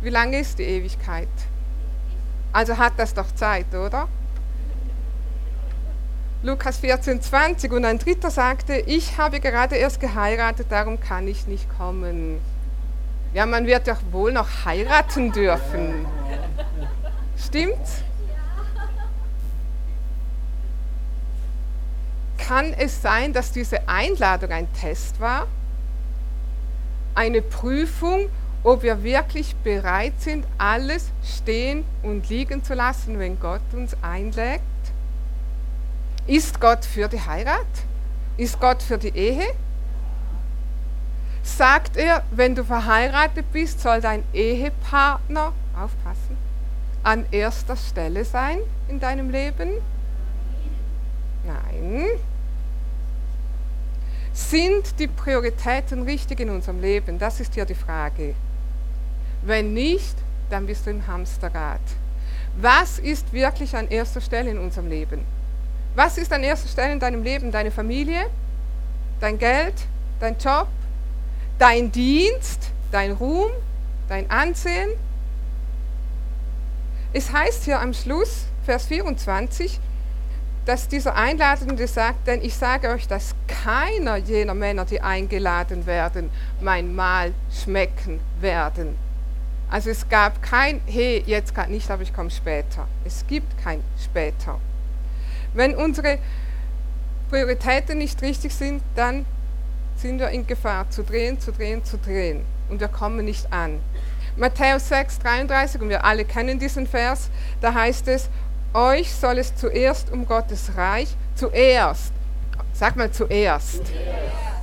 Wie 0.03 0.11
lange 0.11 0.41
ist 0.41 0.59
die 0.59 0.65
Ewigkeit? 0.65 1.29
Also 2.53 2.77
hat 2.77 2.95
das 2.97 3.15
doch 3.15 3.33
Zeit, 3.35 3.73
oder? 3.73 4.09
Lukas 6.43 6.79
14, 6.79 7.23
20 7.23 7.73
und 7.73 7.85
ein 7.85 8.01
Dritter 8.01 8.29
sagte, 8.29 8.75
ich 8.75 9.17
habe 9.17 9.39
gerade 9.39 9.77
erst 9.77 10.01
geheiratet, 10.01 10.67
darum 10.71 10.99
kann 10.99 11.29
ich 11.29 11.47
nicht 11.47 11.69
kommen. 11.79 12.41
Ja, 13.33 13.47
man 13.47 13.65
wird 13.65 13.87
ja 13.87 13.97
wohl 14.11 14.33
noch 14.33 14.65
heiraten 14.65 15.31
dürfen. 15.31 16.05
Stimmt's? 17.39 18.03
Kann 22.39 22.73
es 22.73 23.01
sein, 23.01 23.33
dass 23.33 23.53
diese 23.53 23.89
Einladung 23.89 24.51
ein 24.51 24.71
Test 24.73 25.21
war? 25.21 25.47
Eine 27.15 27.41
Prüfung, 27.41 28.29
ob 28.65 28.83
wir 28.83 29.03
wirklich 29.03 29.57
bereit 29.57 30.15
sind, 30.19 30.47
alles 30.59 31.11
stehen 31.25 31.85
und 32.03 32.29
liegen 32.29 32.63
zu 32.63 32.75
lassen, 32.75 33.19
wenn 33.19 33.39
Gott 33.41 33.63
uns 33.73 33.97
einlädt? 34.03 34.61
Ist 36.27 36.61
Gott 36.61 36.85
für 36.85 37.09
die 37.09 37.21
Heirat? 37.21 37.67
Ist 38.37 38.61
Gott 38.61 38.83
für 38.83 38.99
die 38.99 39.15
Ehe? 39.17 39.47
Sagt 41.43 41.97
er, 41.97 42.23
wenn 42.31 42.55
du 42.55 42.63
verheiratet 42.63 43.47
bist, 43.53 43.81
soll 43.81 44.01
dein 44.01 44.23
Ehepartner, 44.33 45.53
aufpassen, 45.75 46.37
an 47.03 47.27
erster 47.33 47.77
Stelle 47.77 48.25
sein 48.25 48.61
in 48.89 49.01
deinem 49.01 49.31
Leben? 49.31 49.71
Nein. 51.45 52.07
Sind 54.33 54.99
die 55.01 55.09
Prioritäten 55.09 56.03
richtig 56.03 56.39
in 56.41 56.51
unserem 56.51 56.81
Leben? 56.81 57.19
Das 57.19 57.41
ist 57.41 57.55
hier 57.55 57.65
die 57.65 57.75
Frage. 57.75 58.35
Wenn 59.43 59.75
nicht, 59.75 60.17
dann 60.51 60.67
bist 60.67 60.87
du 60.87 60.91
im 60.91 61.07
Hamsterrad. 61.07 61.81
Was 62.61 62.99
ist 62.99 63.33
wirklich 63.33 63.75
an 63.75 63.89
erster 63.89 64.21
Stelle 64.21 64.51
in 64.51 64.59
unserem 64.59 64.89
Leben? 64.89 65.25
Was 65.95 66.19
ist 66.19 66.33
an 66.33 66.43
erster 66.43 66.69
Stelle 66.69 66.93
in 66.93 67.01
deinem 67.01 67.23
Leben? 67.23 67.51
Deine 67.51 67.71
Familie, 67.71 68.27
dein 69.21 69.39
Geld, 69.39 69.75
dein 70.21 70.37
Job, 70.39 70.69
dein 71.59 71.91
Dienst, 71.91 72.71
dein 72.91 73.13
Ruhm, 73.13 73.51
dein 74.09 74.31
Ansehen? 74.31 74.91
Es 77.13 77.33
heißt 77.33 77.65
hier 77.65 77.81
am 77.81 77.93
Schluss, 77.93 78.47
Vers 78.65 78.87
24, 78.87 79.81
dass 80.65 80.89
dieser 80.89 81.17
Einladende 81.17 81.87
sagt, 81.89 82.27
denn 82.27 82.43
ich 82.43 82.55
sage 82.55 82.89
euch, 82.91 83.09
dass 83.09 83.35
keiner 83.49 84.17
jener 84.17 84.55
Männer, 84.55 84.85
die 84.85 85.01
eingeladen 85.01 85.87
werden, 85.87 86.31
mein 86.61 86.95
Mahl 86.95 87.33
schmecken 87.51 88.21
werden. 88.41 88.97
Also 89.73 89.89
es 89.89 90.07
gab 90.07 90.43
kein, 90.43 90.83
hey, 90.85 91.23
jetzt 91.25 91.55
gerade 91.55 91.73
nicht, 91.73 91.91
aber 91.91 92.03
ich 92.03 92.13
komme 92.13 92.31
später. 92.31 92.87
Es 93.07 93.27
gibt 93.27 93.57
kein 93.65 93.83
später. 93.99 94.61
Wenn 95.55 95.75
unsere 95.75 96.19
Prioritäten 97.31 97.97
nicht 97.97 98.21
richtig 98.21 98.55
sind, 98.55 98.83
dann 98.95 99.25
sind 99.97 100.19
wir 100.19 100.29
in 100.29 100.47
Gefahr 100.47 100.91
zu 100.91 101.03
drehen, 101.03 101.41
zu 101.41 101.53
drehen, 101.53 101.83
zu 101.87 101.97
drehen. 101.97 102.45
Und 102.69 102.81
wir 102.81 102.89
kommen 102.89 103.25
nicht 103.25 103.51
an. 103.51 103.81
Matthäus 104.37 104.91
6, 104.91 105.21
33, 105.21 105.81
und 105.81 105.89
wir 105.89 106.05
alle 106.05 106.27
kennen 106.27 106.59
diesen 106.59 106.87
Vers, 106.87 107.31
da 107.63 107.73
heißt 107.73 108.09
es, 108.09 108.29
euch 108.75 109.11
soll 109.15 109.39
es 109.39 109.57
zuerst 109.57 110.13
um 110.13 110.27
Gottes 110.27 110.77
Reich, 110.77 111.17
zuerst, 111.35 112.13
sag 112.75 112.97
mal 112.97 113.11
zuerst, 113.11 113.81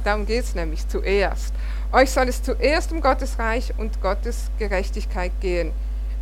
darum 0.04 0.28
geht 0.28 0.44
es 0.44 0.54
nämlich, 0.54 0.88
zuerst. 0.88 1.52
Euch 1.92 2.12
soll 2.12 2.28
es 2.28 2.44
zuerst 2.44 2.92
um 2.92 3.02
Gottes 3.02 3.40
Reich 3.40 3.74
und 3.78 4.00
Gottes 4.02 4.52
Gerechtigkeit 4.60 5.32
gehen. 5.42 5.72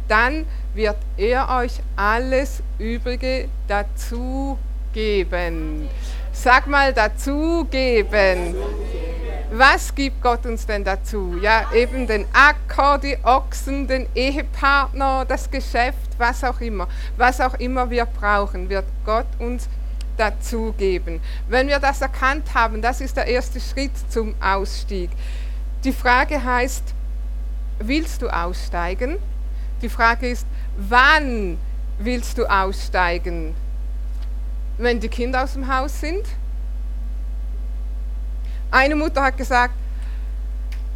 Dann 0.07 0.45
wird 0.73 0.95
er 1.17 1.49
euch 1.49 1.81
alles 1.97 2.63
Übrige 2.79 3.49
dazu 3.67 4.57
geben. 4.93 5.89
Sag 6.31 6.67
mal 6.67 6.93
dazu 6.93 7.67
geben. 7.69 8.55
Was 9.51 9.93
gibt 9.93 10.21
Gott 10.21 10.45
uns 10.45 10.65
denn 10.65 10.83
dazu? 10.83 11.37
Ja, 11.41 11.71
eben 11.73 12.07
den 12.07 12.25
Acker, 12.31 12.97
die 12.97 13.17
Ochsen, 13.23 13.87
den 13.87 14.07
Ehepartner, 14.15 15.25
das 15.25 15.49
Geschäft, 15.49 16.11
was 16.17 16.43
auch 16.43 16.61
immer. 16.61 16.87
Was 17.17 17.41
auch 17.41 17.55
immer 17.55 17.89
wir 17.89 18.05
brauchen, 18.05 18.69
wird 18.69 18.85
Gott 19.05 19.27
uns 19.39 19.67
dazu 20.17 20.73
geben. 20.77 21.21
Wenn 21.47 21.67
wir 21.67 21.79
das 21.79 22.01
erkannt 22.01 22.53
haben, 22.53 22.81
das 22.81 23.01
ist 23.01 23.17
der 23.17 23.27
erste 23.27 23.59
Schritt 23.59 23.91
zum 24.09 24.35
Ausstieg. 24.41 25.09
Die 25.83 25.93
Frage 25.93 26.43
heißt, 26.43 26.83
willst 27.79 28.23
du 28.23 28.29
aussteigen? 28.29 29.17
Die 29.81 29.89
Frage 29.89 30.27
ist, 30.27 30.47
wann 30.75 31.59
willst 31.99 32.39
du 32.39 32.45
aussteigen? 32.47 33.55
Wenn 34.77 34.99
die 34.99 35.07
Kinder 35.07 35.43
aus 35.43 35.53
dem 35.53 35.67
Haus 35.73 35.99
sind? 35.99 36.25
Eine 38.71 38.95
Mutter 38.95 39.21
hat 39.23 39.37
gesagt, 39.37 39.75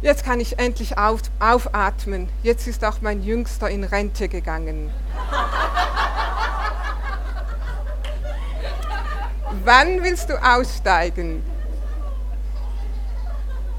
jetzt 0.02 0.24
kann 0.24 0.40
ich 0.40 0.58
endlich 0.58 0.98
auf, 0.98 1.22
aufatmen. 1.38 2.28
Jetzt 2.42 2.66
ist 2.66 2.84
auch 2.84 3.00
mein 3.00 3.22
Jüngster 3.22 3.70
in 3.70 3.84
Rente 3.84 4.28
gegangen. 4.28 4.90
Wann 9.64 10.02
willst 10.02 10.28
du 10.28 10.34
aussteigen? 10.42 11.44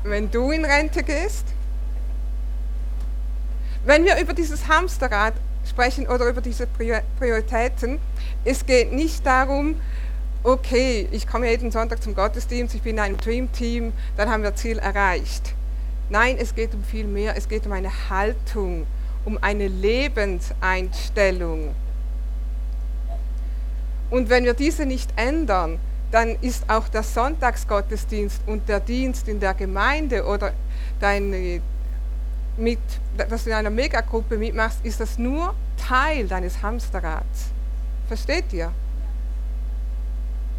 Wenn 0.04 0.30
du 0.30 0.52
in 0.52 0.66
Rente 0.66 1.02
gehst? 1.02 1.48
Wenn 3.86 4.06
wir 4.06 4.20
über 4.20 4.34
dieses 4.34 4.68
Hamsterrad 4.68 5.34
sprechen 5.68 6.08
oder 6.08 6.28
über 6.28 6.42
diese 6.42 6.68
Prioritäten, 6.68 8.00
es 8.44 8.66
geht 8.66 8.92
nicht 8.92 9.26
darum, 9.26 9.76
okay, 10.44 11.08
ich 11.12 11.26
komme 11.26 11.50
jeden 11.50 11.72
Sonntag 11.72 12.04
zum 12.04 12.16
Gottesdienst, 12.16 12.76
ich 12.76 12.82
bin 12.82 12.98
in 12.98 13.00
einem 13.00 13.16
Dream-Team, 13.18 13.94
dann 14.18 14.30
haben 14.30 14.44
wir 14.44 14.54
Ziel 14.56 14.78
erreicht. 14.78 15.56
Nein, 16.10 16.36
es 16.38 16.54
geht 16.54 16.74
um 16.74 16.84
viel 16.84 17.06
mehr, 17.06 17.38
es 17.38 17.48
geht 17.48 17.66
um 17.66 17.72
eine 17.72 18.10
Haltung, 18.10 18.86
um 19.24 19.42
eine 19.42 19.70
Lebenseinstellung. 19.70 21.74
Und 24.10 24.30
wenn 24.30 24.44
wir 24.44 24.54
diese 24.54 24.86
nicht 24.86 25.12
ändern, 25.16 25.80
dann 26.14 26.38
ist 26.42 26.70
auch 26.70 26.88
der 26.90 27.02
Sonntagsgottesdienst 27.02 28.42
und 28.46 28.70
der 28.70 28.80
Dienst 28.80 29.28
in 29.28 29.40
der 29.40 29.56
Gemeinde 29.56 30.24
oder 30.24 30.54
deine 31.00 31.60
mit, 32.56 32.78
dass 33.18 33.46
du 33.46 33.50
in 33.50 33.56
einer 33.56 33.72
Megagruppe 33.72 34.38
mitmachst, 34.38 34.78
ist 34.84 35.00
das 35.00 35.18
nur 35.18 35.56
Teil 35.76 36.28
deines 36.28 36.62
Hamsterrads. 36.62 37.50
Versteht 38.08 38.54
ihr? 38.54 38.72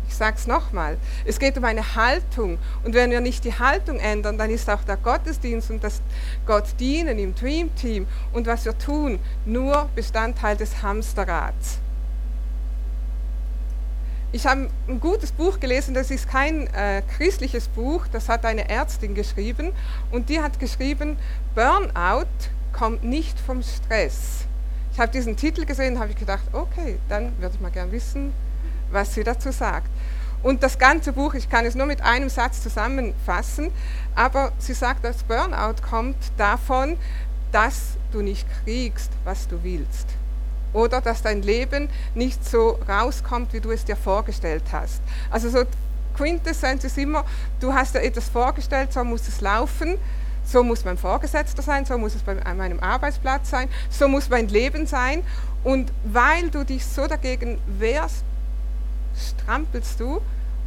Ich 0.08 0.16
sage 0.16 0.36
es 0.36 0.48
nochmal. 0.48 0.96
Es 1.24 1.38
geht 1.38 1.56
um 1.56 1.64
eine 1.64 1.94
Haltung. 1.94 2.58
Und 2.82 2.94
wenn 2.94 3.12
wir 3.12 3.20
nicht 3.20 3.44
die 3.44 3.56
Haltung 3.56 4.00
ändern, 4.00 4.36
dann 4.36 4.50
ist 4.50 4.68
auch 4.68 4.82
der 4.82 4.96
Gottesdienst 4.96 5.70
und 5.70 5.84
das 5.84 6.02
Gott 6.46 6.66
dienen 6.80 7.16
im 7.20 7.32
Dream 7.36 7.72
Team 7.76 8.08
und 8.32 8.48
was 8.48 8.64
wir 8.64 8.76
tun, 8.76 9.20
nur 9.44 9.88
Bestandteil 9.94 10.56
des 10.56 10.82
Hamsterrads. 10.82 11.78
Ich 14.34 14.48
habe 14.48 14.68
ein 14.88 14.98
gutes 14.98 15.30
Buch 15.30 15.60
gelesen, 15.60 15.94
das 15.94 16.10
ist 16.10 16.28
kein 16.28 16.66
äh, 16.74 17.02
christliches 17.16 17.68
Buch, 17.68 18.08
das 18.10 18.28
hat 18.28 18.44
eine 18.44 18.68
Ärztin 18.68 19.14
geschrieben 19.14 19.70
und 20.10 20.28
die 20.28 20.40
hat 20.40 20.58
geschrieben, 20.58 21.16
Burnout 21.54 22.26
kommt 22.72 23.04
nicht 23.04 23.38
vom 23.38 23.62
Stress. 23.62 24.46
Ich 24.92 24.98
habe 24.98 25.12
diesen 25.12 25.36
Titel 25.36 25.64
gesehen 25.64 26.00
habe 26.00 26.14
gedacht, 26.14 26.42
okay, 26.52 26.98
dann 27.08 27.30
würde 27.38 27.54
ich 27.54 27.60
mal 27.60 27.70
gern 27.70 27.92
wissen, 27.92 28.32
was 28.90 29.14
sie 29.14 29.22
dazu 29.22 29.52
sagt. 29.52 29.86
Und 30.42 30.64
das 30.64 30.80
ganze 30.80 31.12
Buch, 31.12 31.34
ich 31.34 31.48
kann 31.48 31.64
es 31.64 31.76
nur 31.76 31.86
mit 31.86 32.02
einem 32.02 32.28
Satz 32.28 32.60
zusammenfassen, 32.60 33.70
aber 34.16 34.50
sie 34.58 34.74
sagt, 34.74 35.04
dass 35.04 35.22
Burnout 35.22 35.76
kommt 35.88 36.16
davon, 36.36 36.96
dass 37.52 37.96
du 38.10 38.20
nicht 38.20 38.48
kriegst, 38.64 39.12
was 39.22 39.46
du 39.46 39.62
willst 39.62 40.08
oder 40.74 41.00
dass 41.00 41.22
dein 41.22 41.40
Leben 41.40 41.88
nicht 42.14 42.44
so 42.44 42.78
rauskommt, 42.86 43.54
wie 43.54 43.60
du 43.60 43.70
es 43.70 43.84
dir 43.84 43.96
vorgestellt 43.96 44.64
hast. 44.72 45.00
Also 45.30 45.48
so 45.48 45.64
Quintessenz 46.14 46.84
ist 46.84 46.98
immer, 46.98 47.24
du 47.60 47.72
hast 47.72 47.94
dir 47.94 48.02
etwas 48.02 48.28
vorgestellt, 48.28 48.92
so 48.92 49.02
muss 49.02 49.26
es 49.26 49.40
laufen, 49.40 49.96
so 50.44 50.62
muss 50.62 50.84
mein 50.84 50.98
Vorgesetzter 50.98 51.62
sein, 51.62 51.84
so 51.86 51.96
muss 51.96 52.14
es 52.14 52.22
bei 52.22 52.34
meinem 52.34 52.80
Arbeitsplatz 52.80 53.50
sein, 53.50 53.68
so 53.88 54.08
muss 54.08 54.28
mein 54.28 54.48
Leben 54.48 54.86
sein. 54.86 55.22
Und 55.62 55.90
weil 56.04 56.50
du 56.50 56.64
dich 56.64 56.84
so 56.84 57.06
dagegen 57.06 57.58
wehrst, 57.78 58.24
strampelst 59.16 59.98
du 59.98 60.20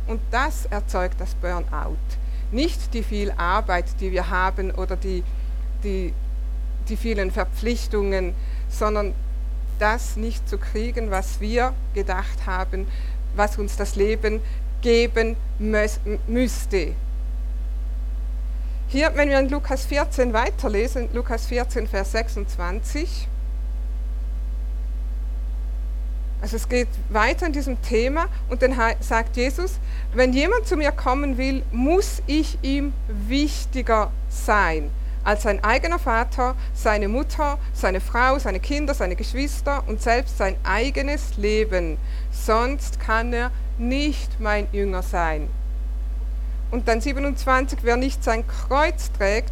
und 0.07 0.19
das 0.31 0.65
erzeugt 0.65 1.19
das 1.19 1.35
Burnout. 1.35 1.97
Nicht 2.51 2.93
die 2.93 3.03
viel 3.03 3.31
Arbeit, 3.31 3.85
die 3.99 4.11
wir 4.11 4.29
haben 4.29 4.71
oder 4.71 4.95
die, 4.95 5.23
die, 5.83 6.13
die 6.87 6.97
vielen 6.97 7.29
Verpflichtungen, 7.31 8.33
sondern 8.69 9.13
das 9.79 10.15
nicht 10.15 10.48
zu 10.48 10.57
kriegen, 10.57 11.12
was 11.12 11.39
wir 11.39 11.74
gedacht 11.93 12.46
haben, 12.46 12.88
was 13.36 13.57
uns 13.57 13.75
das 13.75 13.96
Leben 13.96 14.41
geben 14.81 15.36
müsste. 16.27 16.93
Hier, 18.89 19.12
wenn 19.15 19.29
wir 19.29 19.39
in 19.39 19.50
Lukas 19.50 19.86
14 19.86 20.31
weiterlesen, 20.34 21.10
Lukas 21.13 21.48
14, 21.48 21.88
Vers 21.88 22.13
26, 22.13 23.27
also 26.41 26.55
es 26.55 26.69
geht 26.69 26.88
weiter 27.10 27.48
in 27.48 27.53
diesem 27.53 27.81
Thema 27.81 28.27
und 28.48 28.62
dann 28.62 28.75
sagt 29.00 29.36
Jesus, 29.36 29.79
wenn 30.13 30.31
jemand 30.34 30.67
zu 30.67 30.77
mir 30.77 30.91
kommen 30.91 31.38
will, 31.38 31.63
muss 31.72 32.22
ich 32.27 32.57
ihm 32.62 32.93
wichtiger 33.07 34.12
sein 34.29 34.89
als 35.27 35.43
sein 35.43 35.62
eigener 35.62 36.00
Vater, 36.00 36.55
seine 36.74 37.10
Mutter, 37.10 37.60
seine 37.74 38.00
Frau, 38.00 38.39
seine 38.39 38.62
Kinder, 38.62 38.93
seine 38.93 39.17
Geschwister 39.17 39.84
und 39.86 40.01
selbst 40.01 40.38
sein 40.38 40.55
eigenes 40.63 41.36
Leben. 41.36 41.98
Sonst 42.31 43.01
kann 43.01 43.34
er 43.34 43.51
nicht 43.77 44.39
mein 44.39 44.69
Jünger 44.72 45.03
sein. 45.03 45.50
Und 46.72 46.88
dann 46.88 47.01
27, 47.01 47.79
wer 47.81 47.98
nicht 47.98 48.24
sein 48.24 48.46
Kreuz 48.48 49.12
trägt 49.12 49.51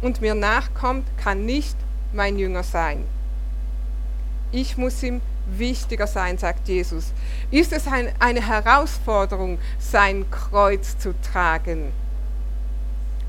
und 0.00 0.22
mir 0.22 0.34
nachkommt, 0.34 1.06
kann 1.22 1.44
nicht 1.44 1.76
mein 2.14 2.38
Jünger 2.38 2.62
sein. 2.62 3.04
Ich 4.52 4.78
muss 4.78 5.02
ihm 5.02 5.20
wichtiger 5.46 6.06
sein, 6.06 6.38
sagt 6.38 6.66
Jesus. 6.66 7.12
Ist 7.50 7.74
es 7.74 7.86
ein, 7.86 8.08
eine 8.20 8.46
Herausforderung, 8.46 9.58
sein 9.78 10.24
Kreuz 10.30 10.96
zu 10.96 11.14
tragen? 11.20 11.92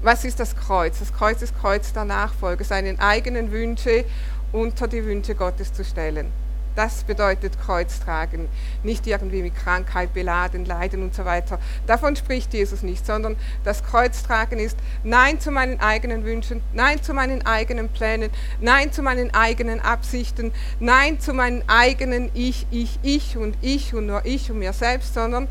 Was 0.04 0.26
ist 0.26 0.40
das 0.40 0.56
Kreuz? 0.56 0.98
Das 0.98 1.14
Kreuz 1.14 1.44
ist 1.44 1.56
Kreuz 1.60 1.94
der 1.94 2.06
Nachfolge, 2.06 2.64
seinen 2.64 3.00
eigenen 3.00 3.52
Wünsche 3.52 4.04
unter 4.52 4.88
die 4.88 5.06
Wünsche 5.06 5.36
Gottes 5.36 5.74
zu 5.74 5.84
stellen. 5.84 6.32
Das 6.76 7.04
bedeutet 7.04 7.60
Kreuz 7.60 8.00
tragen, 8.00 8.48
nicht 8.82 9.06
irgendwie 9.06 9.44
mit 9.44 9.56
Krankheit 9.56 10.12
beladen, 10.14 10.66
Leiden 10.66 11.04
und 11.04 11.14
so 11.14 11.24
weiter. 11.24 11.60
Davon 11.86 12.16
spricht 12.16 12.52
Jesus 12.54 12.82
nicht, 12.82 13.06
sondern 13.06 13.36
das 13.64 13.84
Kreuz 13.84 14.24
tragen 14.24 14.58
ist 14.58 14.78
Nein 15.04 15.40
zu 15.40 15.52
meinen 15.52 15.80
eigenen 15.80 16.26
Wünschen, 16.26 16.64
Nein 16.74 17.04
zu 17.04 17.14
meinen 17.14 17.46
eigenen 17.46 17.90
Plänen, 17.90 18.32
Nein 18.60 18.92
zu 18.92 19.04
meinen 19.04 19.32
eigenen 19.36 19.82
Absichten, 19.82 20.52
Nein 20.80 21.20
zu 21.20 21.34
meinen 21.34 21.64
eigenen 21.68 22.32
Ich, 22.34 22.66
Ich, 22.72 22.98
Ich 23.04 23.38
und 23.38 23.56
Ich 23.62 23.94
und 23.94 24.08
nur 24.08 24.26
ich 24.26 24.50
und 24.50 24.58
mir 24.58 24.74
selbst, 24.74 25.14
sondern 25.14 25.48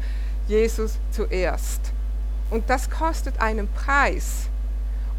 Jesus 0.49 0.99
zuerst. 1.13 1.90
Und 2.51 2.69
das 2.69 2.91
kostet 2.91 3.41
einen 3.41 3.69
Preis. 3.69 4.49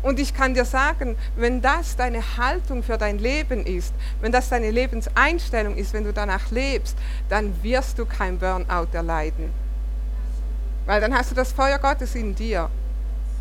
Und 0.04 0.20
ich 0.20 0.34
kann 0.34 0.54
dir 0.54 0.66
sagen, 0.66 1.16
wenn 1.36 1.62
das 1.62 1.96
deine 1.96 2.38
Haltung 2.38 2.82
für 2.82 2.98
dein 2.98 3.20
Leben 3.20 3.66
ist, 3.66 3.94
wenn 4.20 4.32
das 4.32 4.50
deine 4.50 4.72
Lebenseinstellung 4.72 5.76
ist, 5.76 5.94
wenn 5.94 6.04
du 6.04 6.12
danach 6.12 6.50
lebst, 6.50 6.98
dann 7.30 7.54
wirst 7.64 8.00
du 8.00 8.06
kein 8.06 8.40
Burnout 8.40 8.88
erleiden. 8.94 9.52
Weil 10.88 11.02
dann 11.02 11.16
hast 11.16 11.32
du 11.32 11.36
das 11.36 11.52
Feuer 11.52 11.78
Gottes 11.78 12.16
in 12.16 12.34
dir. 12.34 12.70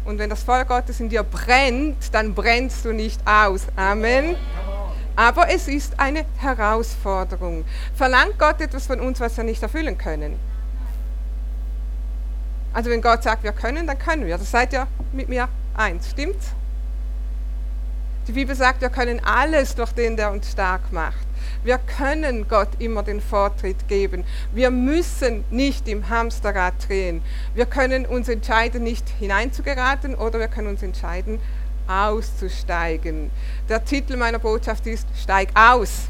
Und 0.05 0.19
wenn 0.19 0.29
das 0.29 0.43
Feuer 0.43 0.67
Gottes 0.67 1.01
in 1.01 1.09
dir 1.09 1.23
brennt, 1.23 2.13
dann 2.13 2.35
brennst 2.35 2.85
du 2.85 2.93
nicht 2.93 3.21
aus. 3.27 3.67
Amen. 3.77 4.37
Aber 5.17 5.49
es 5.51 5.67
ist 5.67 5.99
eine 5.99 6.25
Herausforderung. 6.39 7.65
Verlangt 7.95 8.39
Gott 8.39 8.61
etwas 8.61 8.87
von 8.87 9.01
uns, 9.01 9.21
was 9.21 9.37
wir 9.37 9.45
nicht 9.45 9.63
erfüllen 9.63 9.97
können? 9.97 10.39
Also 12.73 12.91
wenn 12.91 13.03
Gott 13.03 13.23
sagt, 13.23 13.43
wir 13.43 13.53
können, 13.53 13.87
dann 13.87 13.99
können 13.99 14.27
wir. 14.27 14.39
Das 14.39 14.51
seid 14.51 14.73
ihr 14.73 14.87
mit 15.13 15.29
mir 15.29 15.49
eins, 15.75 16.11
stimmt's? 16.11 16.53
Die 18.29 18.33
Bibel 18.33 18.55
sagt, 18.55 18.81
wir 18.81 18.91
können 18.91 19.21
alles 19.25 19.75
durch 19.75 19.93
den, 19.93 20.17
der 20.17 20.31
uns 20.31 20.53
stark 20.53 20.93
macht. 20.93 21.27
Wir 21.65 21.79
können 21.79 22.47
Gott 22.49 22.69
immer 22.79 23.03
den 23.03 23.21
Vortritt 23.21 23.89
geben. 23.89 24.25
Wir 24.53 24.71
müssen 24.71 25.45
nicht 25.51 25.89
im 25.89 26.09
Hamsterrad 26.09 26.75
drehen. 26.87 27.23
Wir 27.55 27.67
können 27.67 28.07
uns 28.07 28.29
entscheiden, 28.29 28.85
nicht 28.85 29.09
hineinzugeraten 29.19 30.15
oder 30.15 30.39
wir 30.39 30.49
können 30.49 30.69
uns 30.69 30.83
entscheiden, 30.83 31.41
auszusteigen. 31.89 33.31
Der 33.69 33.85
Titel 33.85 34.17
meiner 34.17 34.39
Botschaft 34.39 34.87
ist 34.87 35.09
Steig 35.21 35.49
aus. 35.55 36.09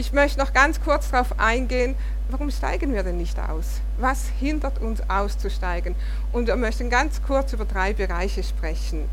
Ich 0.00 0.14
möchte 0.14 0.38
noch 0.38 0.54
ganz 0.54 0.80
kurz 0.80 1.10
darauf 1.10 1.38
eingehen, 1.38 1.94
warum 2.30 2.50
steigen 2.50 2.94
wir 2.94 3.02
denn 3.02 3.18
nicht 3.18 3.38
aus? 3.38 3.82
Was 3.98 4.28
hindert 4.40 4.78
uns 4.78 5.02
auszusteigen? 5.10 5.94
Und 6.32 6.46
wir 6.46 6.56
möchten 6.56 6.88
ganz 6.88 7.20
kurz 7.22 7.52
über 7.52 7.66
drei 7.66 7.92
Bereiche 7.92 8.42
sprechen. 8.42 9.06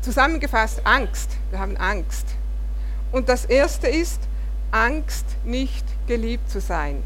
Zusammengefasst 0.00 0.80
Angst. 0.82 1.30
Wir 1.50 1.60
haben 1.60 1.76
Angst. 1.76 2.26
Und 3.12 3.28
das 3.28 3.44
erste 3.44 3.86
ist 3.86 4.20
Angst, 4.72 5.26
nicht 5.44 5.86
geliebt 6.08 6.50
zu 6.50 6.60
sein. 6.60 7.04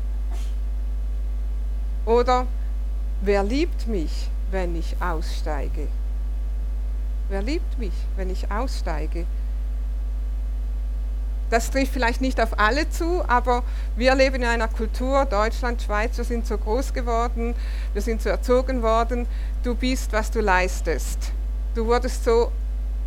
Oder 2.06 2.46
wer 3.20 3.44
liebt 3.44 3.86
mich, 3.86 4.30
wenn 4.50 4.76
ich 4.76 4.96
aussteige? 4.98 5.88
Wer 7.28 7.42
liebt 7.42 7.78
mich, 7.78 7.92
wenn 8.16 8.30
ich 8.30 8.50
aussteige? 8.50 9.26
Das 11.50 11.70
trifft 11.70 11.92
vielleicht 11.92 12.20
nicht 12.20 12.40
auf 12.40 12.58
alle 12.58 12.90
zu, 12.90 13.22
aber 13.28 13.62
wir 13.96 14.14
leben 14.14 14.36
in 14.36 14.44
einer 14.44 14.68
Kultur, 14.68 15.24
Deutschland, 15.26 15.80
Schweiz, 15.80 16.16
wir 16.16 16.24
sind 16.24 16.46
so 16.46 16.58
groß 16.58 16.92
geworden, 16.92 17.54
wir 17.92 18.02
sind 18.02 18.20
so 18.20 18.28
erzogen 18.28 18.82
worden, 18.82 19.26
du 19.62 19.74
bist, 19.74 20.12
was 20.12 20.30
du 20.30 20.40
leistest. 20.40 21.32
Du 21.74 21.86
wurdest 21.86 22.24
so 22.24 22.50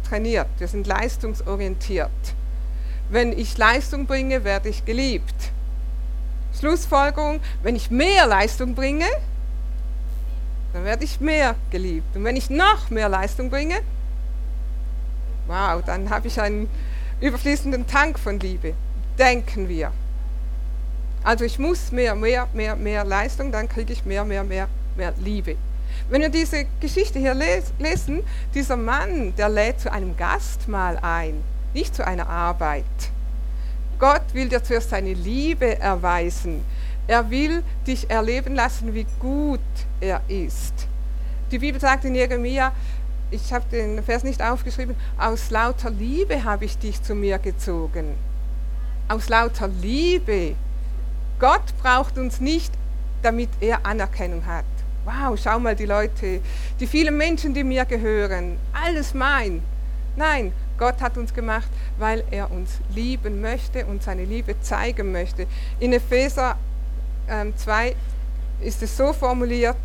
trainiert, 0.07 0.47
wir 0.57 0.67
sind 0.67 0.87
leistungsorientiert. 0.87 2.09
Wenn 3.09 3.37
ich 3.37 3.57
Leistung 3.57 4.05
bringe, 4.05 4.43
werde 4.43 4.69
ich 4.69 4.85
geliebt. 4.85 5.51
Schlussfolgerung, 6.57 7.41
wenn 7.63 7.75
ich 7.75 7.91
mehr 7.91 8.25
Leistung 8.25 8.75
bringe, 8.75 9.07
dann 10.73 10.85
werde 10.85 11.03
ich 11.03 11.19
mehr 11.19 11.55
geliebt. 11.71 12.15
Und 12.15 12.23
wenn 12.23 12.35
ich 12.35 12.49
noch 12.49 12.89
mehr 12.89 13.09
Leistung 13.09 13.49
bringe, 13.49 13.81
wow, 15.47 15.81
dann 15.85 16.09
habe 16.09 16.27
ich 16.27 16.39
einen 16.39 16.69
überfließenden 17.21 17.87
Tank 17.87 18.19
von 18.19 18.39
Liebe, 18.39 18.73
denken 19.17 19.67
wir. 19.67 19.91
Also 21.23 21.43
ich 21.43 21.59
muss 21.59 21.91
mehr, 21.91 22.15
mehr, 22.15 22.47
mehr, 22.53 22.75
mehr 22.75 23.03
Leistung, 23.03 23.51
dann 23.51 23.67
kriege 23.67 23.91
ich 23.91 24.05
mehr, 24.05 24.23
mehr, 24.23 24.43
mehr, 24.43 24.67
mehr 24.95 25.13
Liebe. 25.19 25.57
Wenn 26.09 26.21
wir 26.21 26.29
diese 26.29 26.65
Geschichte 26.79 27.19
hier 27.19 27.33
lesen, 27.33 28.23
dieser 28.53 28.77
Mann, 28.77 29.35
der 29.35 29.49
lädt 29.49 29.81
zu 29.81 29.91
einem 29.91 30.15
Gastmahl 30.15 30.97
ein, 31.01 31.43
nicht 31.73 31.93
zu 31.93 32.05
einer 32.05 32.29
Arbeit. 32.29 32.85
Gott 33.99 34.33
will 34.33 34.47
dir 34.47 34.63
zuerst 34.63 34.91
seine 34.91 35.13
Liebe 35.13 35.77
erweisen. 35.79 36.63
Er 37.07 37.29
will 37.29 37.63
dich 37.85 38.09
erleben 38.09 38.55
lassen, 38.55 38.93
wie 38.93 39.05
gut 39.19 39.59
er 39.99 40.21
ist. 40.27 40.73
Die 41.51 41.59
Bibel 41.59 41.81
sagt 41.81 42.05
in 42.05 42.15
Jeremia, 42.15 42.71
ich 43.31 43.53
habe 43.53 43.65
den 43.71 44.03
Vers 44.03 44.23
nicht 44.23 44.41
aufgeschrieben, 44.41 44.95
aus 45.17 45.49
lauter 45.49 45.89
Liebe 45.89 46.43
habe 46.43 46.65
ich 46.65 46.77
dich 46.77 47.01
zu 47.01 47.15
mir 47.15 47.37
gezogen. 47.39 48.15
Aus 49.07 49.29
lauter 49.29 49.67
Liebe. 49.67 50.55
Gott 51.39 51.77
braucht 51.81 52.17
uns 52.17 52.39
nicht, 52.39 52.73
damit 53.21 53.49
er 53.59 53.85
Anerkennung 53.85 54.45
hat. 54.45 54.65
Wow, 55.05 55.39
schau 55.41 55.59
mal 55.59 55.75
die 55.75 55.85
Leute, 55.85 56.41
die 56.79 56.87
vielen 56.87 57.17
Menschen, 57.17 57.53
die 57.53 57.63
mir 57.63 57.85
gehören, 57.85 58.57
alles 58.73 59.13
mein. 59.13 59.63
Nein, 60.15 60.51
Gott 60.77 61.01
hat 61.01 61.17
uns 61.17 61.33
gemacht, 61.33 61.69
weil 61.97 62.23
er 62.31 62.51
uns 62.51 62.79
lieben 62.93 63.41
möchte 63.41 63.85
und 63.85 64.03
seine 64.03 64.25
Liebe 64.25 64.59
zeigen 64.61 65.11
möchte. 65.11 65.47
In 65.79 65.93
Epheser 65.93 66.57
ähm, 67.29 67.53
2 67.55 67.95
ist 68.61 68.83
es 68.83 68.95
so 68.95 69.13
formuliert, 69.13 69.77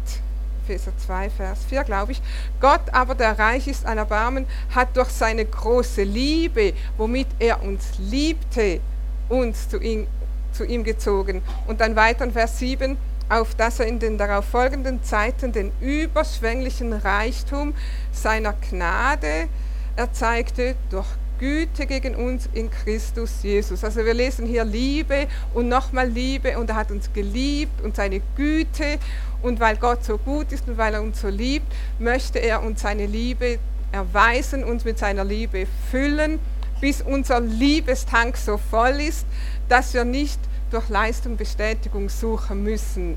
Epheser 0.64 0.92
2, 0.96 1.31
Vers 1.31 1.59
4, 1.68 1.85
glaube 1.85 2.12
ich. 2.12 2.22
Gott 2.61 2.83
aber, 2.92 3.14
der 3.14 3.38
reich 3.38 3.68
ist 3.68 3.85
an 3.85 3.98
Erbarmen, 3.98 4.46
hat 4.74 4.96
durch 4.96 5.11
seine 5.11 5.44
große 5.44 6.03
Liebe, 6.03 6.72
womit 6.96 7.29
er 7.38 7.62
uns 7.62 7.98
liebte, 7.98 8.81
uns 9.29 9.68
zu 9.68 9.79
ihm, 9.79 10.07
zu 10.53 10.64
ihm 10.64 10.83
gezogen. 10.83 11.42
Und 11.66 11.81
dann 11.81 11.96
weiter 11.96 12.24
in 12.24 12.33
Vers 12.33 12.59
7, 12.59 12.96
auf 13.29 13.55
dass 13.55 13.81
er 13.81 13.87
in 13.87 13.98
den 13.98 14.16
darauf 14.16 14.46
folgenden 14.46 15.03
Zeiten 15.03 15.53
den 15.53 15.72
überschwänglichen 15.81 16.92
Reichtum 16.92 17.74
seiner 18.12 18.55
Gnade 18.70 19.48
erzeigte 19.96 20.77
durch 20.90 21.07
Güte 21.38 21.87
gegen 21.87 22.14
uns 22.14 22.49
in 22.53 22.70
Christus 22.70 23.42
Jesus. 23.42 23.85
Also 23.85 24.05
wir 24.05 24.14
lesen 24.14 24.47
hier 24.47 24.64
Liebe 24.64 25.27
und 25.53 25.68
nochmal 25.68 26.09
Liebe 26.09 26.59
und 26.59 26.70
er 26.70 26.77
hat 26.77 26.90
uns 26.90 27.12
geliebt 27.12 27.81
und 27.83 27.97
seine 27.97 28.20
Güte 28.37 28.99
und 29.42 29.61
weil 29.61 29.77
Gott 29.77 30.05
so 30.05 30.18
gut 30.18 30.53
ist 30.53 30.68
und 30.68 30.79
weil 30.79 30.94
er 30.94 31.03
uns 31.03 31.20
so 31.20 31.29
liebt, 31.29 31.66
möchte 31.99 32.38
er 32.38 32.62
uns 32.62 32.83
seine 32.83 33.07
Liebe 33.07 33.59
erweisen, 33.92 34.64
uns 34.64 34.85
mit 34.85 34.99
seiner 34.99 35.25
Liebe 35.25 35.66
füllen, 35.90 36.38
bis 36.81 37.03
unser 37.03 37.40
Liebestank 37.40 38.37
so 38.37 38.59
voll 38.59 39.01
ist, 39.01 39.27
dass 39.68 39.94
wir 39.94 40.05
nicht 40.05 40.40
durch 40.70 40.88
Leistung 40.88 41.37
Bestätigung 41.37 42.09
suchen 42.09 42.62
müssen, 42.64 43.16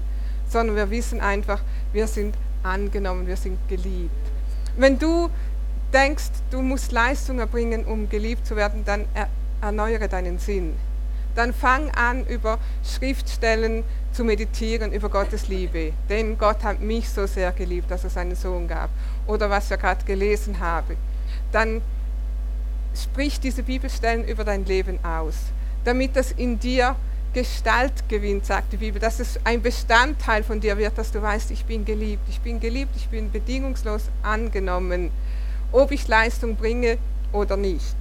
sondern 0.49 0.75
wir 0.75 0.89
wissen 0.89 1.21
einfach, 1.21 1.61
wir 1.93 2.07
sind 2.07 2.35
angenommen, 2.63 3.27
wir 3.27 3.37
sind 3.37 3.57
geliebt. 3.67 4.11
Wenn 4.77 4.99
du 4.99 5.29
denkst, 5.97 6.29
du 6.51 6.61
musst 6.61 6.91
Leistung 6.91 7.39
erbringen, 7.39 7.83
um 7.85 8.07
geliebt 8.07 8.45
zu 8.45 8.55
werden, 8.55 8.83
dann 8.85 9.05
erneuere 9.61 10.07
deinen 10.07 10.37
Sinn. 10.37 10.75
Dann 11.33 11.53
fang 11.53 11.89
an, 11.91 12.25
über 12.27 12.59
Schriftstellen 12.83 13.83
zu 14.11 14.23
meditieren, 14.23 14.91
über 14.91 15.09
Gottes 15.09 15.47
Liebe. 15.47 15.93
Denn 16.07 16.37
Gott 16.37 16.63
hat 16.63 16.81
mich 16.81 17.09
so 17.09 17.25
sehr 17.25 17.51
geliebt, 17.51 17.89
dass 17.89 18.03
er 18.03 18.11
seinen 18.11 18.35
Sohn 18.35 18.67
gab. 18.67 18.89
Oder 19.25 19.49
was 19.49 19.69
wir 19.71 19.77
gerade 19.77 20.05
gelesen 20.05 20.59
haben. 20.59 20.95
Dann 21.51 21.81
sprich 22.95 23.39
diese 23.39 23.63
Bibelstellen 23.63 24.27
über 24.27 24.43
dein 24.43 24.65
Leben 24.65 24.99
aus, 25.03 25.35
damit 25.83 26.15
das 26.15 26.31
in 26.31 26.59
dir 26.59 26.95
Gestalt 27.33 28.07
gewinnt, 28.07 28.45
sagt 28.45 28.73
die 28.73 28.77
Bibel, 28.77 28.99
dass 28.99 29.19
es 29.19 29.39
ein 29.43 29.61
Bestandteil 29.61 30.43
von 30.43 30.59
dir 30.59 30.77
wird, 30.77 30.97
dass 30.97 31.11
du 31.11 31.21
weißt, 31.21 31.51
ich 31.51 31.65
bin 31.65 31.85
geliebt, 31.85 32.23
ich 32.29 32.39
bin 32.39 32.59
geliebt, 32.59 32.95
ich 32.95 33.07
bin 33.09 33.31
bedingungslos 33.31 34.03
angenommen 34.23 35.11
ob 35.71 35.91
ich 35.91 36.07
Leistung 36.07 36.55
bringe 36.55 36.97
oder 37.31 37.57
nicht. 37.57 37.95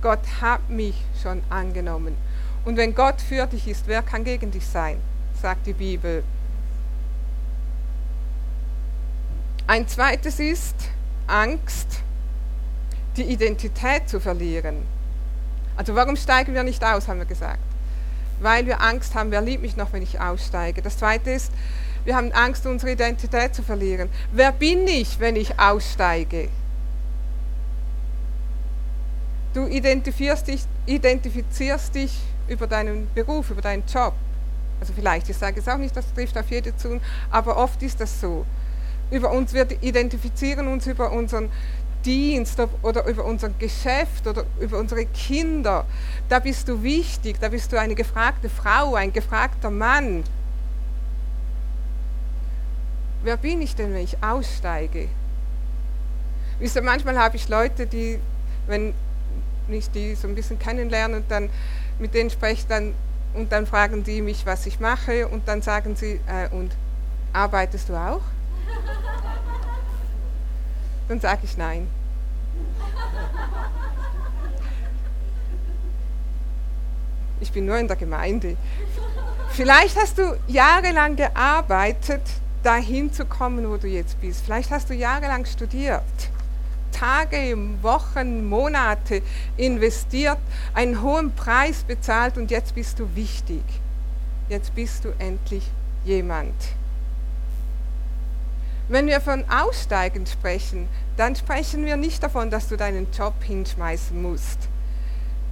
Gott 0.00 0.20
hat 0.40 0.68
mich 0.70 0.94
schon 1.22 1.42
angenommen. 1.50 2.16
Und 2.64 2.76
wenn 2.76 2.94
Gott 2.94 3.20
für 3.20 3.46
dich 3.46 3.66
ist, 3.66 3.86
wer 3.86 4.02
kann 4.02 4.24
gegen 4.24 4.50
dich 4.50 4.66
sein, 4.66 4.98
sagt 5.40 5.66
die 5.66 5.72
Bibel. 5.72 6.22
Ein 9.66 9.86
zweites 9.88 10.38
ist 10.38 10.76
Angst, 11.26 12.00
die 13.16 13.24
Identität 13.24 14.08
zu 14.08 14.20
verlieren. 14.20 14.76
Also 15.76 15.94
warum 15.94 16.16
steigen 16.16 16.54
wir 16.54 16.62
nicht 16.62 16.82
aus, 16.84 17.08
haben 17.08 17.18
wir 17.18 17.26
gesagt. 17.26 17.58
Weil 18.40 18.66
wir 18.66 18.80
Angst 18.80 19.14
haben, 19.14 19.30
wer 19.30 19.42
liebt 19.42 19.62
mich 19.62 19.76
noch, 19.76 19.92
wenn 19.92 20.02
ich 20.02 20.20
aussteige. 20.20 20.80
Das 20.80 20.98
zweite 20.98 21.30
ist, 21.30 21.52
wir 22.04 22.16
haben 22.16 22.32
Angst, 22.32 22.66
unsere 22.66 22.92
Identität 22.92 23.54
zu 23.54 23.62
verlieren. 23.62 24.08
Wer 24.32 24.52
bin 24.52 24.86
ich, 24.86 25.20
wenn 25.20 25.36
ich 25.36 25.58
aussteige? 25.58 26.48
Du 29.58 29.66
identifizierst 29.66 30.46
dich, 30.46 30.60
identifizierst 30.86 31.92
dich 31.92 32.16
über 32.46 32.68
deinen 32.68 33.12
Beruf, 33.12 33.50
über 33.50 33.60
deinen 33.60 33.82
Job. 33.92 34.14
Also 34.78 34.92
vielleicht, 34.92 35.28
ich 35.28 35.36
sage 35.36 35.56
jetzt 35.56 35.68
auch 35.68 35.78
nicht, 35.78 35.96
das 35.96 36.14
trifft 36.14 36.38
auf 36.38 36.48
jede 36.48 36.76
zu, 36.76 37.00
aber 37.28 37.56
oft 37.56 37.82
ist 37.82 38.00
das 38.00 38.20
so. 38.20 38.46
Über 39.10 39.32
uns, 39.32 39.52
wir 39.52 39.66
identifizieren 39.82 40.68
uns 40.68 40.86
über 40.86 41.10
unseren 41.10 41.50
Dienst 42.04 42.62
oder 42.82 43.04
über 43.06 43.24
unser 43.24 43.48
Geschäft 43.48 44.28
oder 44.28 44.44
über 44.60 44.78
unsere 44.78 45.06
Kinder. 45.06 45.86
Da 46.28 46.38
bist 46.38 46.68
du 46.68 46.80
wichtig, 46.84 47.40
da 47.40 47.48
bist 47.48 47.72
du 47.72 47.80
eine 47.80 47.96
gefragte 47.96 48.48
Frau, 48.48 48.94
ein 48.94 49.12
gefragter 49.12 49.70
Mann. 49.70 50.22
Wer 53.24 53.36
bin 53.36 53.60
ich 53.60 53.74
denn, 53.74 53.92
wenn 53.92 54.04
ich 54.04 54.22
aussteige? 54.22 55.08
Wisst 56.60 56.76
ihr, 56.76 56.82
manchmal 56.82 57.18
habe 57.18 57.34
ich 57.34 57.48
Leute, 57.48 57.88
die, 57.88 58.20
wenn 58.68 58.94
ich 59.72 59.90
die 59.90 60.14
so 60.14 60.28
ein 60.28 60.34
bisschen 60.34 60.58
kennenlernen 60.58 61.22
und 61.22 61.30
dann 61.30 61.50
mit 61.98 62.14
denen 62.14 62.30
spreche 62.30 62.66
dann 62.68 62.94
und 63.34 63.52
dann 63.52 63.66
fragen 63.66 64.04
die 64.04 64.22
mich, 64.22 64.46
was 64.46 64.66
ich 64.66 64.80
mache 64.80 65.28
und 65.28 65.46
dann 65.46 65.62
sagen 65.62 65.96
sie, 65.96 66.20
äh, 66.26 66.48
und 66.50 66.72
arbeitest 67.32 67.88
du 67.88 67.94
auch? 67.94 68.22
Dann 71.08 71.20
sage 71.20 71.40
ich 71.44 71.56
nein. 71.56 71.88
Ich 77.40 77.52
bin 77.52 77.66
nur 77.66 77.78
in 77.78 77.86
der 77.86 77.96
Gemeinde. 77.96 78.56
Vielleicht 79.50 79.96
hast 79.96 80.18
du 80.18 80.36
jahrelang 80.48 81.16
gearbeitet, 81.16 82.22
dahin 82.62 83.12
zu 83.12 83.24
kommen, 83.24 83.68
wo 83.70 83.76
du 83.76 83.86
jetzt 83.86 84.20
bist. 84.20 84.44
Vielleicht 84.44 84.70
hast 84.70 84.90
du 84.90 84.94
jahrelang 84.94 85.44
studiert. 85.46 86.02
Tage, 86.98 87.56
Wochen, 87.82 88.48
Monate 88.48 89.22
investiert, 89.56 90.38
einen 90.74 91.00
hohen 91.00 91.32
Preis 91.32 91.84
bezahlt 91.84 92.36
und 92.36 92.50
jetzt 92.50 92.74
bist 92.74 92.98
du 92.98 93.08
wichtig. 93.14 93.62
Jetzt 94.48 94.74
bist 94.74 95.04
du 95.04 95.10
endlich 95.18 95.62
jemand. 96.04 96.54
Wenn 98.88 99.06
wir 99.06 99.20
von 99.20 99.44
Aussteigen 99.48 100.26
sprechen, 100.26 100.88
dann 101.16 101.36
sprechen 101.36 101.84
wir 101.84 101.96
nicht 101.96 102.22
davon, 102.22 102.50
dass 102.50 102.68
du 102.68 102.76
deinen 102.76 103.06
Job 103.12 103.34
hinschmeißen 103.44 104.20
musst. 104.20 104.68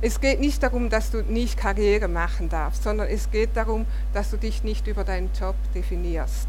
Es 0.01 0.21
geht 0.21 0.41
nicht 0.41 0.63
darum, 0.63 0.91
dass 0.91 1.13
du 1.13 1.23
nicht 1.23 1.57
Karriere 1.57 2.09
machen 2.09 2.49
darfst, 2.49 2.83
sondern 2.83 3.07
es 3.07 3.31
geht 3.31 3.51
darum, 3.55 3.87
dass 4.13 4.31
du 4.31 4.37
dich 4.37 4.65
nicht 4.65 4.89
über 4.89 5.05
deinen 5.05 5.31
Job 5.39 5.55
definierst, 5.75 6.49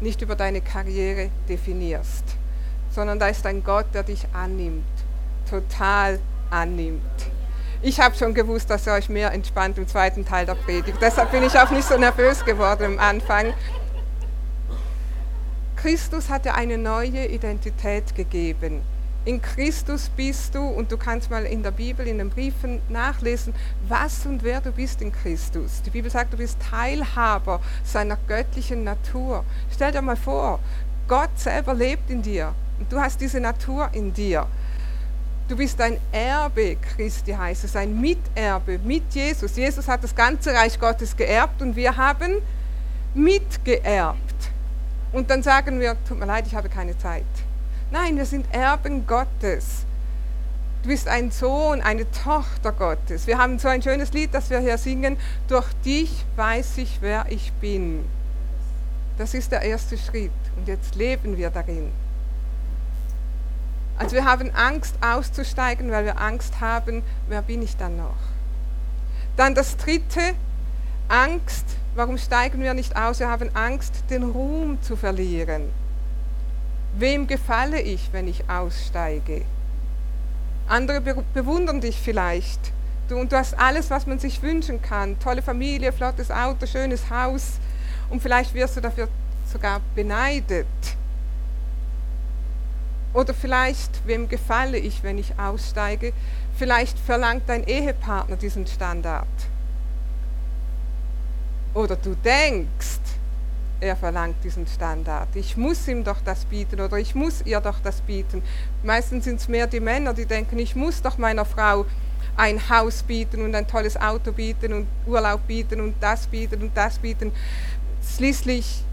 nicht 0.00 0.22
über 0.22 0.36
deine 0.36 0.60
Karriere 0.60 1.30
definierst 1.48 2.36
sondern 2.90 3.18
da 3.18 3.28
ist 3.28 3.46
ein 3.46 3.62
Gott, 3.64 3.86
der 3.94 4.02
dich 4.02 4.26
annimmt, 4.32 4.84
total 5.48 6.18
annimmt. 6.50 7.02
Ich 7.80 8.00
habe 8.00 8.16
schon 8.16 8.34
gewusst, 8.34 8.70
dass 8.70 8.86
ihr 8.86 8.92
euch 8.92 9.08
mehr 9.08 9.32
entspannt 9.32 9.78
im 9.78 9.86
zweiten 9.86 10.24
Teil 10.24 10.46
der 10.46 10.56
Predigt. 10.56 10.98
Deshalb 11.00 11.30
bin 11.30 11.44
ich 11.44 11.56
auch 11.58 11.70
nicht 11.70 11.86
so 11.86 11.96
nervös 11.96 12.44
geworden 12.44 12.84
am 12.84 12.98
Anfang. 12.98 13.54
Christus 15.76 16.28
hat 16.28 16.44
dir 16.44 16.54
eine 16.54 16.76
neue 16.76 17.26
Identität 17.26 18.16
gegeben. 18.16 18.82
In 19.24 19.40
Christus 19.40 20.08
bist 20.08 20.54
du, 20.54 20.66
und 20.66 20.90
du 20.90 20.96
kannst 20.96 21.30
mal 21.30 21.44
in 21.44 21.62
der 21.62 21.70
Bibel, 21.70 22.06
in 22.08 22.18
den 22.18 22.30
Briefen 22.30 22.80
nachlesen, 22.88 23.54
was 23.86 24.26
und 24.26 24.42
wer 24.42 24.60
du 24.60 24.72
bist 24.72 25.00
in 25.02 25.12
Christus. 25.12 25.82
Die 25.82 25.90
Bibel 25.90 26.10
sagt, 26.10 26.32
du 26.32 26.38
bist 26.38 26.58
Teilhaber 26.70 27.60
seiner 27.84 28.16
göttlichen 28.26 28.82
Natur. 28.84 29.44
Stell 29.72 29.92
dir 29.92 30.02
mal 30.02 30.16
vor, 30.16 30.58
Gott 31.06 31.30
selber 31.36 31.74
lebt 31.74 32.10
in 32.10 32.22
dir. 32.22 32.54
Du 32.88 33.00
hast 33.00 33.20
diese 33.20 33.40
Natur 33.40 33.88
in 33.92 34.12
dir. 34.12 34.46
Du 35.48 35.56
bist 35.56 35.80
ein 35.80 35.96
Erbe 36.12 36.76
Christi, 36.76 37.32
heißt 37.32 37.64
es, 37.64 37.74
ein 37.74 37.98
Miterbe 37.98 38.78
mit 38.78 39.14
Jesus. 39.14 39.56
Jesus 39.56 39.88
hat 39.88 40.04
das 40.04 40.14
ganze 40.14 40.52
Reich 40.52 40.78
Gottes 40.78 41.16
geerbt 41.16 41.62
und 41.62 41.74
wir 41.74 41.96
haben 41.96 42.42
mitgeerbt. 43.14 44.18
Und 45.12 45.30
dann 45.30 45.42
sagen 45.42 45.80
wir, 45.80 45.96
tut 46.06 46.18
mir 46.18 46.26
leid, 46.26 46.46
ich 46.46 46.54
habe 46.54 46.68
keine 46.68 46.96
Zeit. 46.98 47.24
Nein, 47.90 48.16
wir 48.16 48.26
sind 48.26 48.44
Erben 48.54 49.06
Gottes. 49.06 49.86
Du 50.82 50.90
bist 50.90 51.08
ein 51.08 51.30
Sohn, 51.30 51.80
eine 51.80 52.10
Tochter 52.10 52.72
Gottes. 52.72 53.26
Wir 53.26 53.38
haben 53.38 53.58
so 53.58 53.68
ein 53.68 53.82
schönes 53.82 54.12
Lied, 54.12 54.34
das 54.34 54.50
wir 54.50 54.60
hier 54.60 54.76
singen. 54.76 55.16
Durch 55.48 55.66
dich 55.84 56.24
weiß 56.36 56.78
ich, 56.78 56.98
wer 57.00 57.24
ich 57.30 57.52
bin. 57.54 58.04
Das 59.16 59.34
ist 59.34 59.50
der 59.50 59.62
erste 59.62 59.96
Schritt. 59.96 60.30
Und 60.56 60.68
jetzt 60.68 60.94
leben 60.94 61.36
wir 61.38 61.50
darin. 61.50 61.90
Also 63.98 64.14
wir 64.14 64.24
haben 64.24 64.54
Angst 64.54 64.94
auszusteigen, 65.00 65.90
weil 65.90 66.04
wir 66.04 66.20
Angst 66.20 66.60
haben, 66.60 67.02
wer 67.28 67.42
bin 67.42 67.62
ich 67.62 67.76
dann 67.76 67.96
noch? 67.96 68.16
Dann 69.36 69.56
das 69.56 69.76
dritte, 69.76 70.34
Angst. 71.08 71.64
Warum 71.96 72.16
steigen 72.16 72.62
wir 72.62 72.74
nicht 72.74 72.96
aus? 72.96 73.18
Wir 73.18 73.28
haben 73.28 73.50
Angst, 73.54 74.04
den 74.08 74.22
Ruhm 74.22 74.80
zu 74.82 74.94
verlieren. 74.94 75.62
Wem 76.96 77.26
gefalle 77.26 77.80
ich, 77.80 78.12
wenn 78.12 78.28
ich 78.28 78.48
aussteige? 78.48 79.42
Andere 80.68 81.00
bewundern 81.00 81.80
dich 81.80 82.00
vielleicht. 82.00 82.60
Du, 83.08 83.16
und 83.16 83.32
du 83.32 83.36
hast 83.36 83.58
alles, 83.58 83.90
was 83.90 84.06
man 84.06 84.20
sich 84.20 84.42
wünschen 84.42 84.80
kann. 84.80 85.18
Tolle 85.18 85.42
Familie, 85.42 85.92
flottes 85.92 86.30
Auto, 86.30 86.66
schönes 86.66 87.10
Haus. 87.10 87.54
Und 88.10 88.22
vielleicht 88.22 88.54
wirst 88.54 88.76
du 88.76 88.80
dafür 88.80 89.08
sogar 89.50 89.80
beneidet. 89.96 90.66
Oder 93.18 93.34
vielleicht, 93.34 94.06
wem 94.06 94.28
gefalle 94.28 94.78
ich, 94.78 95.02
wenn 95.02 95.18
ich 95.18 95.40
aussteige? 95.40 96.12
Vielleicht 96.56 96.96
verlangt 96.96 97.42
dein 97.48 97.64
Ehepartner 97.64 98.36
diesen 98.36 98.64
Standard. 98.64 99.26
Oder 101.74 101.96
du 101.96 102.14
denkst, 102.14 103.00
er 103.80 103.96
verlangt 103.96 104.36
diesen 104.44 104.68
Standard. 104.68 105.34
Ich 105.34 105.56
muss 105.56 105.88
ihm 105.88 106.04
doch 106.04 106.18
das 106.24 106.44
bieten 106.44 106.80
oder 106.80 106.96
ich 106.98 107.16
muss 107.16 107.42
ihr 107.44 107.58
doch 107.58 107.80
das 107.80 108.02
bieten. 108.02 108.40
Meistens 108.84 109.24
sind 109.24 109.40
es 109.40 109.48
mehr 109.48 109.66
die 109.66 109.80
Männer, 109.80 110.14
die 110.14 110.26
denken, 110.26 110.56
ich 110.60 110.76
muss 110.76 111.02
doch 111.02 111.18
meiner 111.18 111.44
Frau 111.44 111.86
ein 112.36 112.68
Haus 112.70 113.02
bieten 113.02 113.44
und 113.44 113.52
ein 113.56 113.66
tolles 113.66 113.96
Auto 113.96 114.30
bieten 114.30 114.72
und 114.72 114.86
Urlaub 115.08 115.44
bieten 115.48 115.80
und 115.80 115.96
das 116.00 116.28
bieten 116.28 116.62
und 116.62 116.76
das 116.76 117.00
bieten. 117.00 117.32
Schließlich 118.16 118.84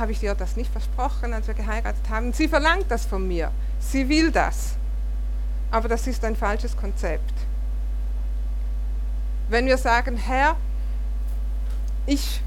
habe 0.00 0.12
ich 0.12 0.20
dir 0.20 0.34
das 0.34 0.56
nicht 0.56 0.72
versprochen, 0.72 1.32
als 1.34 1.46
wir 1.46 1.54
geheiratet 1.54 2.08
haben. 2.08 2.32
Sie 2.32 2.48
verlangt 2.48 2.86
das 2.88 3.06
von 3.06 3.28
mir. 3.28 3.52
Sie 3.78 4.08
will 4.08 4.32
das. 4.32 4.76
aber 5.70 5.88
das 5.88 6.06
ist 6.06 6.24
ein 6.24 6.36
falsches 6.36 6.76
Konzept. 6.76 7.32
Wenn 9.48 9.66
wir 9.66 9.78
sagen, 9.78 10.16
Herr, 10.16 10.56
ich, 12.06 12.40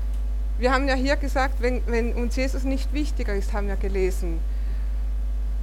wir 0.58 0.72
haben 0.72 0.88
ja 0.88 0.96
hier 0.96 1.16
gesagt, 1.16 1.62
wenn, 1.62 1.82
wenn 1.88 2.14
uns 2.14 2.36
Jesus 2.36 2.64
nicht 2.64 2.94
wichtiger 2.94 3.34
ist, 3.34 3.54
haben 3.54 3.68
wir 3.68 3.76
gelesen. 3.76 4.40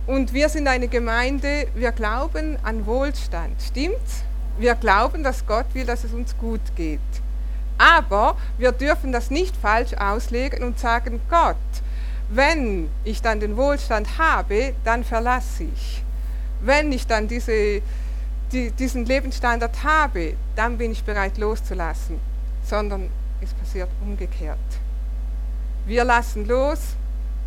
Und 0.07 0.33
wir 0.33 0.48
sind 0.48 0.66
eine 0.66 0.88
Gemeinde, 0.88 1.68
wir 1.74 1.92
glauben 1.92 2.57
an 2.62 2.87
Wohlstand, 2.87 3.61
stimmt's? 3.62 4.22
Wir 4.59 4.74
glauben, 4.74 5.22
dass 5.22 5.46
Gott 5.46 5.66
will, 5.74 5.87
dass 5.87 6.05
es 6.05 6.12
uns 6.12 6.37
gut 6.37 6.61
geht. 6.76 7.00
Aber 7.80 8.36
wir 8.58 8.72
dürfen 8.72 9.10
das 9.10 9.30
nicht 9.30 9.56
falsch 9.56 9.94
auslegen 9.94 10.62
und 10.62 10.78
sagen, 10.78 11.18
Gott, 11.30 11.56
wenn 12.28 12.90
ich 13.04 13.22
dann 13.22 13.40
den 13.40 13.56
Wohlstand 13.56 14.18
habe, 14.18 14.74
dann 14.84 15.02
verlasse 15.02 15.64
ich. 15.64 16.04
Wenn 16.60 16.92
ich 16.92 17.06
dann 17.06 17.26
diese, 17.26 17.80
die, 18.52 18.70
diesen 18.72 19.06
Lebensstandard 19.06 19.82
habe, 19.82 20.34
dann 20.56 20.76
bin 20.76 20.92
ich 20.92 21.02
bereit 21.04 21.38
loszulassen. 21.38 22.20
Sondern 22.66 23.08
es 23.40 23.54
passiert 23.54 23.88
umgekehrt. 24.02 24.58
Wir 25.86 26.04
lassen 26.04 26.46
los 26.46 26.80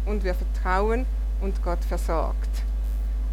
und 0.08 0.24
wir 0.24 0.34
vertrauen 0.34 1.06
und 1.42 1.64
Gott 1.64 1.86
versorgt. 1.88 2.50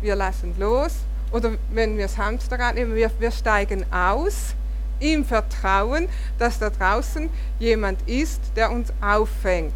Wir 0.02 0.16
lassen 0.16 0.54
los 0.58 0.96
oder 1.32 1.52
wenn 1.70 1.96
wir 1.96 2.04
das 2.04 2.18
Hamsterrad 2.18 2.74
nehmen, 2.74 2.94
wir, 2.94 3.10
wir 3.18 3.30
steigen 3.30 3.90
aus 3.90 4.54
im 5.00 5.24
Vertrauen, 5.24 6.08
dass 6.38 6.58
da 6.58 6.70
draußen 6.70 7.28
jemand 7.58 8.00
ist, 8.08 8.40
der 8.56 8.70
uns 8.70 8.92
auffängt, 9.00 9.74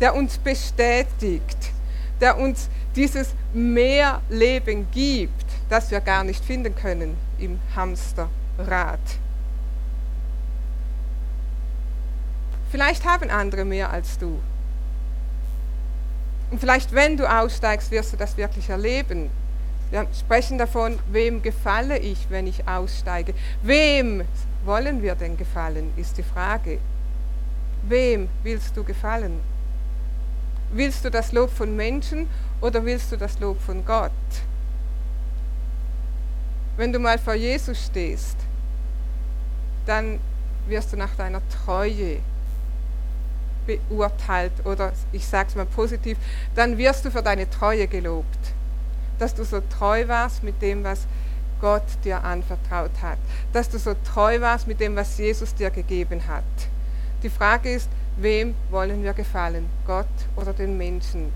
der 0.00 0.14
uns 0.14 0.38
bestätigt, 0.38 1.72
der 2.20 2.38
uns 2.38 2.68
dieses 2.94 3.34
Mehrleben 3.52 4.86
gibt, 4.90 5.44
das 5.68 5.90
wir 5.90 6.00
gar 6.00 6.24
nicht 6.24 6.44
finden 6.44 6.74
können 6.74 7.16
im 7.38 7.58
Hamsterrad. 7.74 9.00
Vielleicht 12.70 13.04
haben 13.04 13.28
andere 13.30 13.64
mehr 13.64 13.90
als 13.90 14.18
du. 14.18 14.38
Und 16.50 16.58
vielleicht, 16.58 16.92
wenn 16.92 17.16
du 17.16 17.26
aussteigst, 17.26 17.90
wirst 17.90 18.12
du 18.12 18.16
das 18.16 18.36
wirklich 18.36 18.68
erleben. 18.68 19.30
Wir 19.92 20.06
sprechen 20.18 20.56
davon, 20.56 20.98
wem 21.10 21.42
gefalle 21.42 21.98
ich, 21.98 22.30
wenn 22.30 22.46
ich 22.46 22.66
aussteige. 22.66 23.34
Wem 23.62 24.24
wollen 24.64 25.02
wir 25.02 25.14
denn 25.14 25.36
gefallen, 25.36 25.92
ist 25.98 26.16
die 26.16 26.22
Frage. 26.22 26.78
Wem 27.82 28.30
willst 28.42 28.74
du 28.74 28.84
gefallen? 28.84 29.38
Willst 30.72 31.04
du 31.04 31.10
das 31.10 31.32
Lob 31.32 31.50
von 31.50 31.76
Menschen 31.76 32.26
oder 32.62 32.82
willst 32.86 33.12
du 33.12 33.18
das 33.18 33.38
Lob 33.38 33.60
von 33.60 33.84
Gott? 33.84 34.10
Wenn 36.78 36.90
du 36.90 36.98
mal 36.98 37.18
vor 37.18 37.34
Jesus 37.34 37.84
stehst, 37.84 38.38
dann 39.84 40.20
wirst 40.68 40.94
du 40.94 40.96
nach 40.96 41.14
deiner 41.16 41.42
Treue 41.50 42.20
beurteilt 43.66 44.54
oder 44.64 44.94
ich 45.12 45.26
sage 45.26 45.50
es 45.50 45.54
mal 45.54 45.66
positiv, 45.66 46.16
dann 46.54 46.78
wirst 46.78 47.04
du 47.04 47.10
für 47.10 47.22
deine 47.22 47.50
Treue 47.50 47.86
gelobt 47.86 48.54
dass 49.22 49.34
du 49.36 49.44
so 49.44 49.62
treu 49.78 50.08
warst 50.08 50.42
mit 50.42 50.60
dem, 50.60 50.82
was 50.82 51.06
Gott 51.60 51.84
dir 52.04 52.24
anvertraut 52.24 52.90
hat, 53.00 53.18
dass 53.52 53.70
du 53.70 53.78
so 53.78 53.94
treu 54.04 54.40
warst 54.40 54.66
mit 54.66 54.80
dem, 54.80 54.96
was 54.96 55.16
Jesus 55.16 55.54
dir 55.54 55.70
gegeben 55.70 56.26
hat. 56.26 56.42
Die 57.22 57.30
Frage 57.30 57.72
ist, 57.72 57.88
wem 58.16 58.56
wollen 58.70 59.04
wir 59.04 59.12
gefallen, 59.12 59.68
Gott 59.86 60.08
oder 60.34 60.52
den 60.52 60.76
Menschen? 60.76 61.32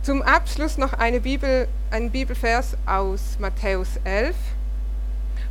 Zum 0.00 0.22
Abschluss 0.22 0.78
noch 0.78 0.94
eine 0.94 1.20
Bibel, 1.20 1.68
ein 1.90 2.10
Bibelvers 2.10 2.78
aus 2.86 3.36
Matthäus 3.38 4.00
11. 4.04 4.34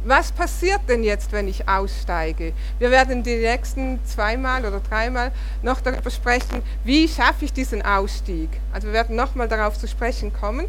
Was 0.03 0.31
passiert 0.31 0.81
denn 0.87 1.03
jetzt, 1.03 1.31
wenn 1.31 1.47
ich 1.47 1.69
aussteige? 1.69 2.53
Wir 2.79 2.89
werden 2.89 3.21
die 3.21 3.35
nächsten 3.35 4.03
zweimal 4.03 4.65
oder 4.65 4.79
dreimal 4.79 5.31
noch 5.61 5.79
darüber 5.81 6.09
sprechen, 6.09 6.63
wie 6.83 7.07
schaffe 7.07 7.45
ich 7.45 7.53
diesen 7.53 7.83
Ausstieg. 7.83 8.49
Also 8.73 8.87
wir 8.87 8.93
werden 8.93 9.15
nochmal 9.15 9.47
darauf 9.47 9.77
zu 9.77 9.87
sprechen 9.87 10.33
kommen. 10.33 10.65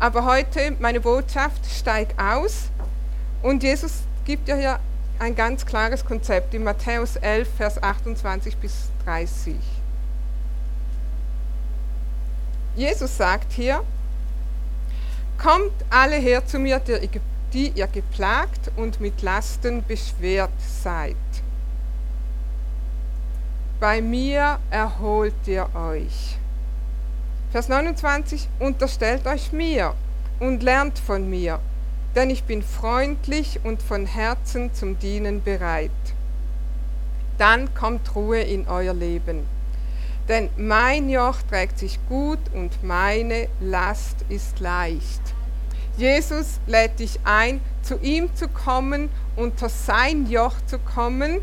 Aber 0.00 0.24
heute 0.24 0.76
meine 0.80 1.00
Botschaft, 1.00 1.64
steig 1.66 2.14
aus. 2.20 2.70
Und 3.42 3.62
Jesus 3.62 4.02
gibt 4.24 4.48
ja 4.48 4.56
hier 4.56 4.80
ein 5.18 5.34
ganz 5.34 5.64
klares 5.64 6.04
Konzept 6.04 6.54
in 6.54 6.64
Matthäus 6.64 7.16
11, 7.16 7.48
Vers 7.56 7.82
28 7.82 8.56
bis 8.56 8.90
30. 9.04 9.54
Jesus 12.76 13.16
sagt 13.16 13.52
hier, 13.52 13.84
kommt 15.38 15.72
alle 15.90 16.16
her 16.16 16.44
zu 16.44 16.58
mir, 16.58 16.80
die 17.52 17.68
ihr 17.68 17.86
geplagt 17.86 18.72
und 18.76 19.00
mit 19.00 19.22
Lasten 19.22 19.84
beschwert 19.86 20.50
seid. 20.82 21.16
Bei 23.78 24.00
mir 24.02 24.58
erholt 24.70 25.34
ihr 25.46 25.68
euch. 25.74 26.38
Vers 27.54 27.68
29, 27.68 28.48
unterstellt 28.58 29.28
euch 29.28 29.52
mir 29.52 29.94
und 30.40 30.64
lernt 30.64 30.98
von 30.98 31.30
mir, 31.30 31.60
denn 32.16 32.28
ich 32.28 32.42
bin 32.42 32.64
freundlich 32.64 33.60
und 33.62 33.80
von 33.80 34.06
Herzen 34.06 34.74
zum 34.74 34.98
Dienen 34.98 35.40
bereit. 35.40 35.92
Dann 37.38 37.72
kommt 37.72 38.16
Ruhe 38.16 38.40
in 38.40 38.66
euer 38.66 38.92
Leben. 38.92 39.46
Denn 40.28 40.50
mein 40.56 41.08
Joch 41.08 41.36
trägt 41.48 41.78
sich 41.78 42.00
gut 42.08 42.40
und 42.54 42.82
meine 42.82 43.46
Last 43.60 44.16
ist 44.28 44.58
leicht. 44.58 45.22
Jesus 45.96 46.58
lädt 46.66 46.98
dich 46.98 47.20
ein, 47.22 47.60
zu 47.82 48.00
ihm 48.00 48.34
zu 48.34 48.48
kommen, 48.48 49.10
unter 49.36 49.68
sein 49.68 50.26
Joch 50.28 50.56
zu 50.66 50.80
kommen. 50.80 51.40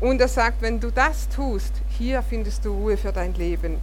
Und 0.00 0.20
er 0.20 0.26
sagt, 0.26 0.62
wenn 0.62 0.80
du 0.80 0.90
das 0.90 1.28
tust, 1.28 1.74
hier 1.96 2.22
findest 2.22 2.64
du 2.64 2.72
Ruhe 2.72 2.96
für 2.96 3.12
dein 3.12 3.34
Leben. 3.34 3.76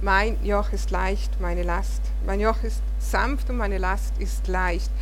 Mein 0.00 0.36
Joch 0.44 0.72
ist 0.72 0.92
leicht, 0.92 1.40
meine 1.40 1.64
Last. 1.64 2.02
Mein 2.24 2.38
Joch 2.38 2.62
ist 2.62 2.82
sanft 3.00 3.50
und 3.50 3.56
meine 3.56 3.78
Last 3.78 4.16
ist 4.18 4.46
leicht. 4.46 4.92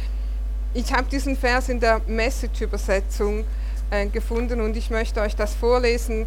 Ich 0.73 0.91
habe 0.95 1.05
diesen 1.11 1.37
Vers 1.37 1.69
in 1.69 1.81
der 1.81 2.01
Message-Übersetzung 2.07 3.45
äh, 3.91 4.07
gefunden 4.07 4.63
und 4.63 4.75
ich 4.75 4.89
möchte 4.89 5.21
euch 5.21 5.37
das 5.37 5.55
vorlesen, 5.55 6.27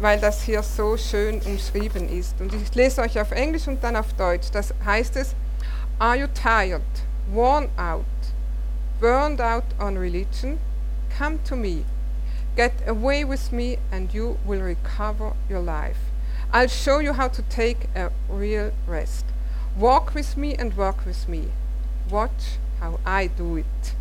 weil 0.00 0.20
das 0.20 0.42
hier 0.42 0.62
so 0.62 0.96
schön 0.96 1.40
umschrieben 1.42 2.08
ist. 2.08 2.40
Und 2.40 2.54
ich 2.54 2.72
lese 2.76 3.02
euch 3.02 3.20
auf 3.20 3.32
Englisch 3.32 3.66
und 3.66 3.82
dann 3.82 3.96
auf 3.96 4.12
Deutsch. 4.12 4.48
Das 4.52 4.72
heißt 4.84 5.16
es, 5.16 5.34
Are 5.98 6.16
you 6.16 6.28
tired, 6.28 6.82
worn 7.32 7.68
out, 7.76 8.04
burned 9.00 9.40
out 9.40 9.64
on 9.80 9.96
religion? 9.96 10.58
Come 11.18 11.38
to 11.48 11.56
me. 11.56 11.84
Get 12.54 12.72
away 12.86 13.28
with 13.28 13.50
me 13.50 13.78
and 13.90 14.12
you 14.12 14.36
will 14.46 14.62
recover 14.62 15.34
your 15.50 15.60
life. 15.60 16.13
I'll 16.54 16.68
show 16.68 17.00
you 17.00 17.14
how 17.14 17.26
to 17.26 17.42
take 17.42 17.88
a 17.96 18.12
real 18.28 18.70
rest. 18.86 19.24
Walk 19.76 20.14
with 20.14 20.36
me 20.36 20.54
and 20.54 20.76
work 20.76 21.04
with 21.04 21.28
me. 21.28 21.48
Watch 22.08 22.58
how 22.78 23.00
I 23.04 23.26
do 23.26 23.56
it. 23.56 23.96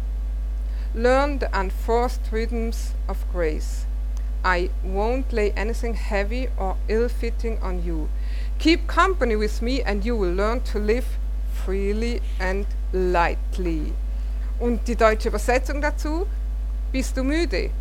Learn 0.94 1.40
the 1.40 1.50
unforced 1.52 2.22
rhythms 2.30 2.94
of 3.10 3.26
grace. 3.32 3.88
I 4.46 4.70
won't 4.84 5.34
lay 5.34 5.52
anything 5.54 5.96
heavy 5.96 6.48
or 6.56 6.78
ill 6.88 7.10
fitting 7.10 7.58
on 7.64 7.84
you. 7.84 8.10
Keep 8.60 8.86
company 8.86 9.36
with 9.36 9.64
me 9.64 9.82
and 9.82 10.06
you 10.06 10.16
will 10.16 10.36
learn 10.36 10.62
to 10.74 10.78
live 10.78 11.18
freely 11.66 12.22
and 12.40 12.68
lightly. 12.92 13.94
Und 14.60 14.88
die 14.88 14.96
deutsche 14.96 15.30
Übersetzung 15.30 15.82
dazu, 15.82 16.28
bist 16.92 17.18
du 17.18 17.24
müde 17.24 17.72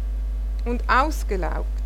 und 0.65 0.83
ausgelaugt? 0.89 1.82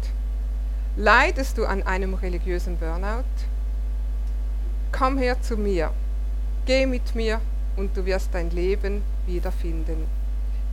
Leidest 0.98 1.58
du 1.58 1.66
an 1.66 1.82
einem 1.82 2.14
religiösen 2.14 2.78
Burnout? 2.78 3.24
Komm 4.92 5.18
her 5.18 5.42
zu 5.42 5.58
mir, 5.58 5.90
geh 6.64 6.86
mit 6.86 7.14
mir 7.14 7.42
und 7.76 7.94
du 7.98 8.06
wirst 8.06 8.30
dein 8.32 8.48
Leben 8.48 9.02
wiederfinden. 9.26 10.06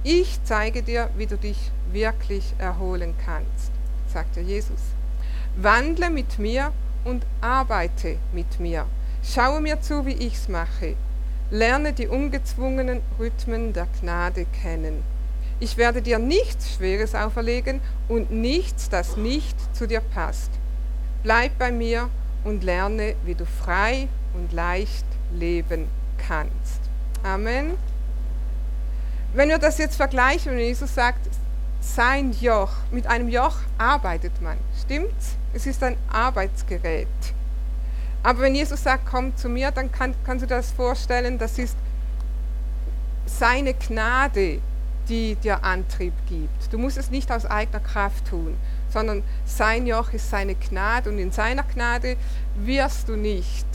Ich 0.04 0.40
zeige 0.46 0.82
dir, 0.82 1.10
wie 1.18 1.26
du 1.26 1.36
dich 1.36 1.72
wirklich 1.92 2.54
erholen 2.58 3.16
kannst, 3.26 3.74
sagte 4.08 4.40
Jesus. 4.40 4.80
Wandle 5.58 6.10
mit 6.10 6.40
mir 6.40 6.72
und 7.04 7.26
arbeite 7.42 8.16
mit 8.34 8.62
mir. 8.62 8.86
Schaue 9.24 9.60
mir 9.60 9.82
zu, 9.82 10.06
wie 10.06 10.14
ich's 10.14 10.48
mache. 10.48 10.96
Lerne 11.52 11.92
die 11.92 12.08
ungezwungenen 12.08 13.02
Rhythmen 13.20 13.74
der 13.74 13.88
Gnade 14.00 14.46
kennen. 14.62 15.04
Ich 15.64 15.78
werde 15.78 16.02
dir 16.02 16.20
nichts 16.20 16.76
Schweres 16.76 17.16
auferlegen 17.16 17.80
und 18.10 18.30
nichts, 18.30 18.90
das 18.90 19.16
nicht 19.16 19.56
zu 19.74 19.88
dir 19.88 20.02
passt. 20.02 20.52
Bleib 21.24 21.58
bei 21.58 21.72
mir 21.72 22.10
und 22.44 22.66
lerne, 22.66 23.16
wie 23.24 23.34
du 23.34 23.46
frei 23.46 24.10
und 24.34 24.52
leicht 24.52 25.06
leben 25.32 25.88
kannst. 26.18 26.82
Amen. 27.24 27.78
Wenn 29.34 29.48
wir 29.48 29.58
das 29.58 29.78
jetzt 29.78 29.96
vergleichen, 29.96 30.52
wenn 30.52 30.60
Jesus 30.60 30.94
sagt, 30.96 31.30
sein 31.80 32.34
Joch, 32.42 32.74
mit 32.92 33.08
einem 33.08 33.30
Joch 33.30 33.56
arbeitet 33.78 34.42
man, 34.42 34.58
stimmt's? 34.82 35.38
Es 35.54 35.66
ist 35.66 35.82
ein 35.82 35.96
Arbeitsgerät. 36.12 37.08
Aber 38.22 38.42
wenn 38.42 38.56
Jesus 38.56 38.84
sagt, 38.84 39.06
komm 39.10 39.34
zu 39.38 39.48
mir, 39.48 39.72
dann 39.72 39.90
kann, 39.94 40.14
kannst 40.26 40.44
du 40.44 40.48
dir 40.48 40.58
das 40.58 40.72
vorstellen, 40.72 41.38
das 41.38 41.58
ist 41.58 41.78
seine 43.26 43.74
Gnade, 43.76 44.60
die 45.10 45.36
dir 45.36 45.64
Antrieb 45.64 46.14
gibt. 46.28 46.72
Du 46.72 46.78
musst 46.78 46.98
es 46.98 47.12
nicht 47.12 47.32
aus 47.32 47.46
eigener 47.46 47.80
Kraft 47.80 48.28
tun, 48.28 48.56
sondern 48.90 49.24
sein 49.46 49.86
Joch 49.86 50.14
ist 50.14 50.30
seine 50.30 50.56
Gnade 50.56 51.10
und 51.10 51.20
in 51.20 51.32
seiner 51.32 51.64
Gnade 51.64 52.16
wirst 52.56 53.10
du 53.10 53.16
nicht 53.16 53.66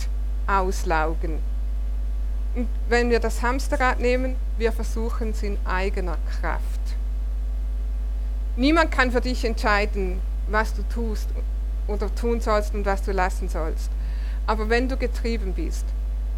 auslaugen. 0.46 1.38
Und 2.54 2.68
wenn 2.88 3.10
wir 3.10 3.20
das 3.20 3.42
Hamsterrad 3.42 4.00
nehmen, 4.00 4.36
wir 4.56 4.72
versuchen 4.72 5.30
es 5.30 5.42
in 5.42 5.58
eigener 5.64 6.18
Kraft. 6.40 6.62
Niemand 8.56 8.90
kann 8.90 9.12
für 9.12 9.20
dich 9.20 9.44
entscheiden, 9.44 10.20
was 10.48 10.74
du 10.74 10.82
tust 10.82 11.28
oder 11.86 12.12
tun 12.14 12.40
sollst 12.40 12.74
und 12.74 12.86
was 12.86 13.02
du 13.02 13.12
lassen 13.12 13.48
sollst. 13.48 13.90
Aber 14.46 14.68
wenn 14.68 14.88
du 14.88 14.96
getrieben 14.96 15.52
bist, 15.52 15.84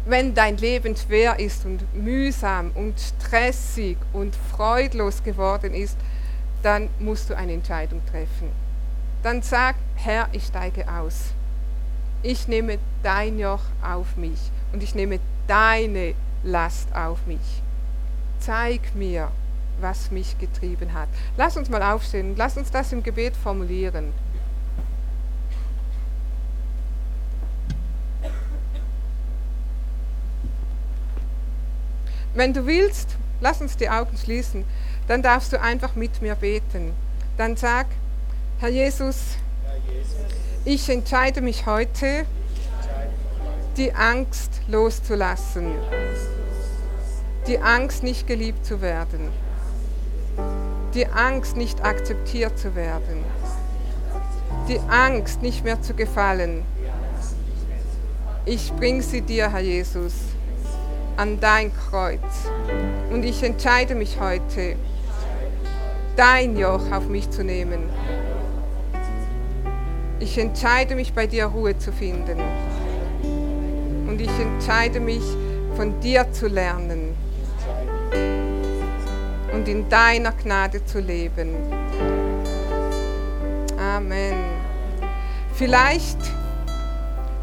wenn 0.05 0.33
dein 0.33 0.57
Leben 0.57 0.95
schwer 0.95 1.39
ist 1.39 1.65
und 1.65 1.81
mühsam 1.93 2.71
und 2.73 2.99
stressig 2.99 3.97
und 4.13 4.35
freudlos 4.35 5.23
geworden 5.23 5.73
ist, 5.73 5.97
dann 6.63 6.89
musst 6.99 7.29
du 7.29 7.37
eine 7.37 7.53
Entscheidung 7.53 8.01
treffen. 8.05 8.49
Dann 9.23 9.41
sag, 9.41 9.75
Herr, 9.95 10.27
ich 10.31 10.45
steige 10.45 10.85
aus. 10.91 11.33
Ich 12.23 12.47
nehme 12.47 12.77
dein 13.03 13.39
Joch 13.39 13.63
auf 13.83 14.15
mich 14.15 14.39
und 14.73 14.83
ich 14.83 14.95
nehme 14.95 15.19
deine 15.47 16.13
Last 16.43 16.93
auf 16.95 17.25
mich. 17.27 17.61
Zeig 18.39 18.95
mir, 18.95 19.31
was 19.79 20.11
mich 20.11 20.37
getrieben 20.39 20.93
hat. 20.93 21.09
Lass 21.37 21.57
uns 21.57 21.69
mal 21.69 21.83
aufstehen 21.83 22.31
und 22.31 22.37
lass 22.37 22.57
uns 22.57 22.71
das 22.71 22.91
im 22.91 23.03
Gebet 23.03 23.35
formulieren. 23.35 24.13
Wenn 32.33 32.53
du 32.53 32.65
willst, 32.65 33.17
lass 33.41 33.59
uns 33.59 33.75
die 33.75 33.89
Augen 33.89 34.17
schließen, 34.17 34.63
dann 35.07 35.21
darfst 35.21 35.51
du 35.51 35.59
einfach 35.59 35.95
mit 35.95 36.21
mir 36.21 36.35
beten. 36.35 36.93
Dann 37.37 37.57
sag, 37.57 37.87
Herr 38.59 38.69
Jesus, 38.69 39.17
ich 40.63 40.89
entscheide 40.89 41.41
mich 41.41 41.65
heute, 41.65 42.25
die 43.75 43.93
Angst 43.93 44.61
loszulassen, 44.67 45.73
die 47.47 47.59
Angst 47.59 48.03
nicht 48.03 48.27
geliebt 48.27 48.65
zu 48.65 48.81
werden, 48.81 49.29
die 50.93 51.07
Angst 51.07 51.57
nicht 51.57 51.83
akzeptiert 51.83 52.57
zu 52.57 52.75
werden, 52.75 53.25
die 54.69 54.79
Angst 54.89 55.41
nicht 55.41 55.65
mehr 55.65 55.81
zu 55.81 55.93
gefallen. 55.93 56.63
Ich 58.45 58.71
bringe 58.73 59.01
sie 59.01 59.21
dir, 59.21 59.51
Herr 59.51 59.61
Jesus 59.61 60.30
an 61.17 61.39
dein 61.39 61.71
Kreuz. 61.73 62.19
Und 63.11 63.23
ich 63.23 63.43
entscheide 63.43 63.95
mich 63.95 64.19
heute, 64.19 64.75
dein 66.15 66.57
Joch 66.57 66.91
auf 66.91 67.07
mich 67.07 67.29
zu 67.29 67.43
nehmen. 67.43 67.89
Ich 70.19 70.37
entscheide 70.37 70.95
mich, 70.95 71.13
bei 71.13 71.27
dir 71.27 71.45
Ruhe 71.45 71.77
zu 71.77 71.91
finden. 71.91 72.39
Und 74.07 74.19
ich 74.21 74.39
entscheide 74.39 74.99
mich, 74.99 75.23
von 75.75 75.99
dir 75.99 76.31
zu 76.31 76.47
lernen 76.47 77.15
und 79.53 79.67
in 79.67 79.87
deiner 79.89 80.31
Gnade 80.31 80.85
zu 80.85 80.99
leben. 80.99 81.55
Amen. 83.79 84.35
Vielleicht 85.53 86.19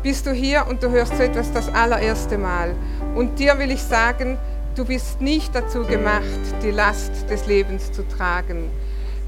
bist 0.03 0.27
du 0.27 0.33
hier 0.33 0.67
und 0.69 0.83
du 0.83 0.91
hörst 0.91 1.17
so 1.17 1.23
etwas 1.23 1.53
das 1.53 1.73
allererste 1.73 2.39
Mal. 2.39 2.75
Und 3.15 3.39
dir 3.39 3.59
will 3.59 3.71
ich 3.71 3.83
sagen, 3.83 4.39
du 4.75 4.85
bist 4.85 5.21
nicht 5.21 5.55
dazu 5.55 5.85
gemacht, 5.85 6.25
die 6.63 6.71
Last 6.71 7.29
des 7.29 7.47
Lebens 7.47 7.93
zu 7.93 8.07
tragen. 8.07 8.71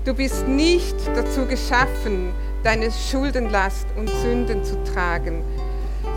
Du 0.05 0.15
bist 0.15 0.47
nicht 0.49 0.97
dazu 1.15 1.47
geschaffen, 1.47 2.33
deine 2.63 2.91
Schuldenlast 2.91 3.87
und 3.97 4.09
Sünden 4.09 4.65
zu 4.65 4.83
tragen. 4.85 5.43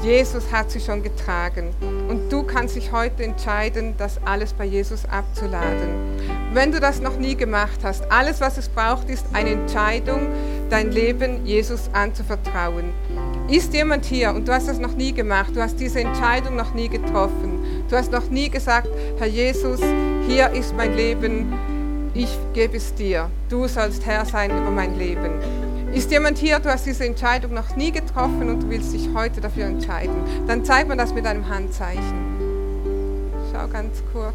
Jesus 0.03 0.51
hat 0.51 0.69
sie 0.69 0.79
schon 0.79 1.01
getragen. 1.01 1.69
Und 2.09 2.31
du 2.31 2.43
kannst 2.43 2.75
dich 2.75 2.91
heute 2.91 3.23
entscheiden, 3.23 3.95
das 3.97 4.19
alles 4.25 4.53
bei 4.53 4.65
Jesus 4.65 5.05
abzuladen. 5.05 5.89
Wenn 6.53 6.71
du 6.71 6.79
das 6.79 7.01
noch 7.01 7.17
nie 7.17 7.35
gemacht 7.35 7.79
hast, 7.83 8.11
alles, 8.11 8.41
was 8.41 8.57
es 8.57 8.69
braucht, 8.69 9.09
ist 9.09 9.25
eine 9.33 9.51
Entscheidung, 9.51 10.27
dein 10.69 10.91
Leben 10.91 11.45
Jesus 11.45 11.89
anzuvertrauen. 11.93 12.93
Ist 13.49 13.73
jemand 13.73 14.05
hier 14.05 14.33
und 14.33 14.47
du 14.47 14.53
hast 14.53 14.67
das 14.67 14.79
noch 14.79 14.95
nie 14.95 15.13
gemacht, 15.13 15.55
du 15.55 15.61
hast 15.61 15.79
diese 15.79 16.01
Entscheidung 16.01 16.55
noch 16.55 16.73
nie 16.73 16.89
getroffen, 16.89 17.52
du 17.93 17.99
hast 17.99 18.11
noch 18.11 18.27
nie 18.31 18.49
gesagt, 18.49 18.87
Herr 19.19 19.27
Jesus, 19.27 19.79
hier 20.27 20.49
ist 20.49 20.75
mein 20.75 20.95
Leben, 20.95 21.53
ich 22.15 22.39
gebe 22.53 22.77
es 22.77 22.95
dir, 22.95 23.29
du 23.49 23.67
sollst 23.67 24.03
Herr 24.07 24.25
sein 24.25 24.49
über 24.49 24.71
mein 24.71 24.97
Leben. 24.97 25.29
Ist 25.93 26.09
jemand 26.09 26.39
hier, 26.39 26.57
du 26.57 26.71
hast 26.71 26.87
diese 26.87 27.05
Entscheidung 27.05 27.53
noch 27.53 27.75
nie 27.75 27.91
getroffen 27.91 28.49
und 28.49 28.63
du 28.63 28.69
willst 28.71 28.93
dich 28.93 29.09
heute 29.13 29.41
dafür 29.41 29.65
entscheiden, 29.65 30.15
dann 30.47 30.65
zeig 30.65 30.87
mir 30.87 30.97
das 30.97 31.13
mit 31.13 31.27
einem 31.27 31.47
Handzeichen. 31.47 32.33
Schau 33.51 33.67
ganz 33.67 34.01
kurz. 34.11 34.33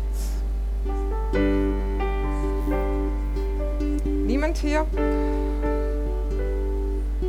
Niemand 4.24 4.56
hier? 4.58 4.86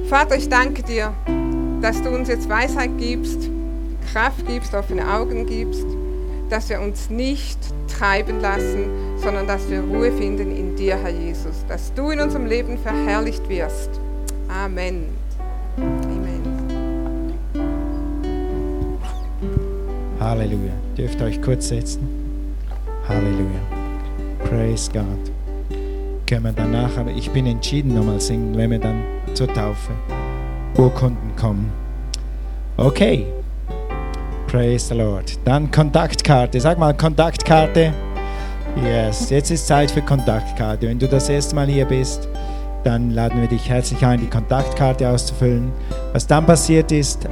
Vater, 0.07 0.35
ich 0.35 0.47
danke 0.47 0.83
dir 0.83 1.11
dass 1.81 2.01
du 2.01 2.09
uns 2.09 2.27
jetzt 2.27 2.49
Weisheit 2.49 2.91
gibst, 2.97 3.49
Kraft 4.11 4.45
gibst, 4.47 4.73
offene 4.73 5.07
Augen 5.09 5.45
gibst, 5.45 5.85
dass 6.49 6.69
wir 6.69 6.81
uns 6.81 7.09
nicht 7.09 7.57
treiben 7.87 8.39
lassen, 8.39 8.87
sondern 9.17 9.47
dass 9.47 9.69
wir 9.69 9.81
Ruhe 9.81 10.11
finden 10.11 10.55
in 10.55 10.75
dir, 10.75 10.97
Herr 10.97 11.11
Jesus, 11.11 11.65
dass 11.67 11.93
du 11.93 12.09
in 12.09 12.19
unserem 12.19 12.45
Leben 12.45 12.77
verherrlicht 12.77 13.47
wirst. 13.49 13.89
Amen. 14.47 15.05
Amen. 15.77 16.41
Halleluja. 20.19 20.73
Dürft 20.97 21.21
euch 21.21 21.41
kurz 21.41 21.69
setzen. 21.69 22.07
Halleluja. 23.07 23.61
Praise 24.43 24.91
God. 24.91 25.31
Können 26.27 26.43
wir 26.43 26.51
danach, 26.51 26.97
aber 26.97 27.11
ich 27.11 27.31
bin 27.31 27.45
entschieden 27.45 27.93
nochmal 27.93 28.19
singen, 28.19 28.55
wenn 28.55 28.71
wir 28.71 28.79
dann 28.79 29.01
zur 29.33 29.47
Taufe. 29.47 29.91
Urkunden 30.77 31.35
kommen. 31.35 31.71
Okay. 32.77 33.25
Praise 34.49 34.87
the 34.87 34.95
Lord. 34.95 35.37
Dann 35.45 35.69
Kontaktkarte. 35.69 36.59
Sag 36.59 36.79
mal 36.79 36.91
Kontaktkarte. 36.95 37.93
Yes, 38.83 39.29
jetzt 39.29 39.51
ist 39.51 39.67
Zeit 39.67 39.91
für 39.91 40.01
Kontaktkarte. 40.01 40.87
Wenn 40.87 40.97
du 40.97 41.07
das 41.07 41.29
erste 41.29 41.53
Mal 41.53 41.67
hier 41.67 41.85
bist, 41.85 42.27
dann 42.83 43.11
laden 43.11 43.41
wir 43.41 43.47
dich 43.47 43.69
herzlich 43.69 44.03
ein, 44.03 44.21
die 44.21 44.27
Kontaktkarte 44.27 45.07
auszufüllen. 45.07 45.71
Was 46.13 46.25
dann 46.25 46.47
passiert 46.47 46.91
ist, 46.91 47.27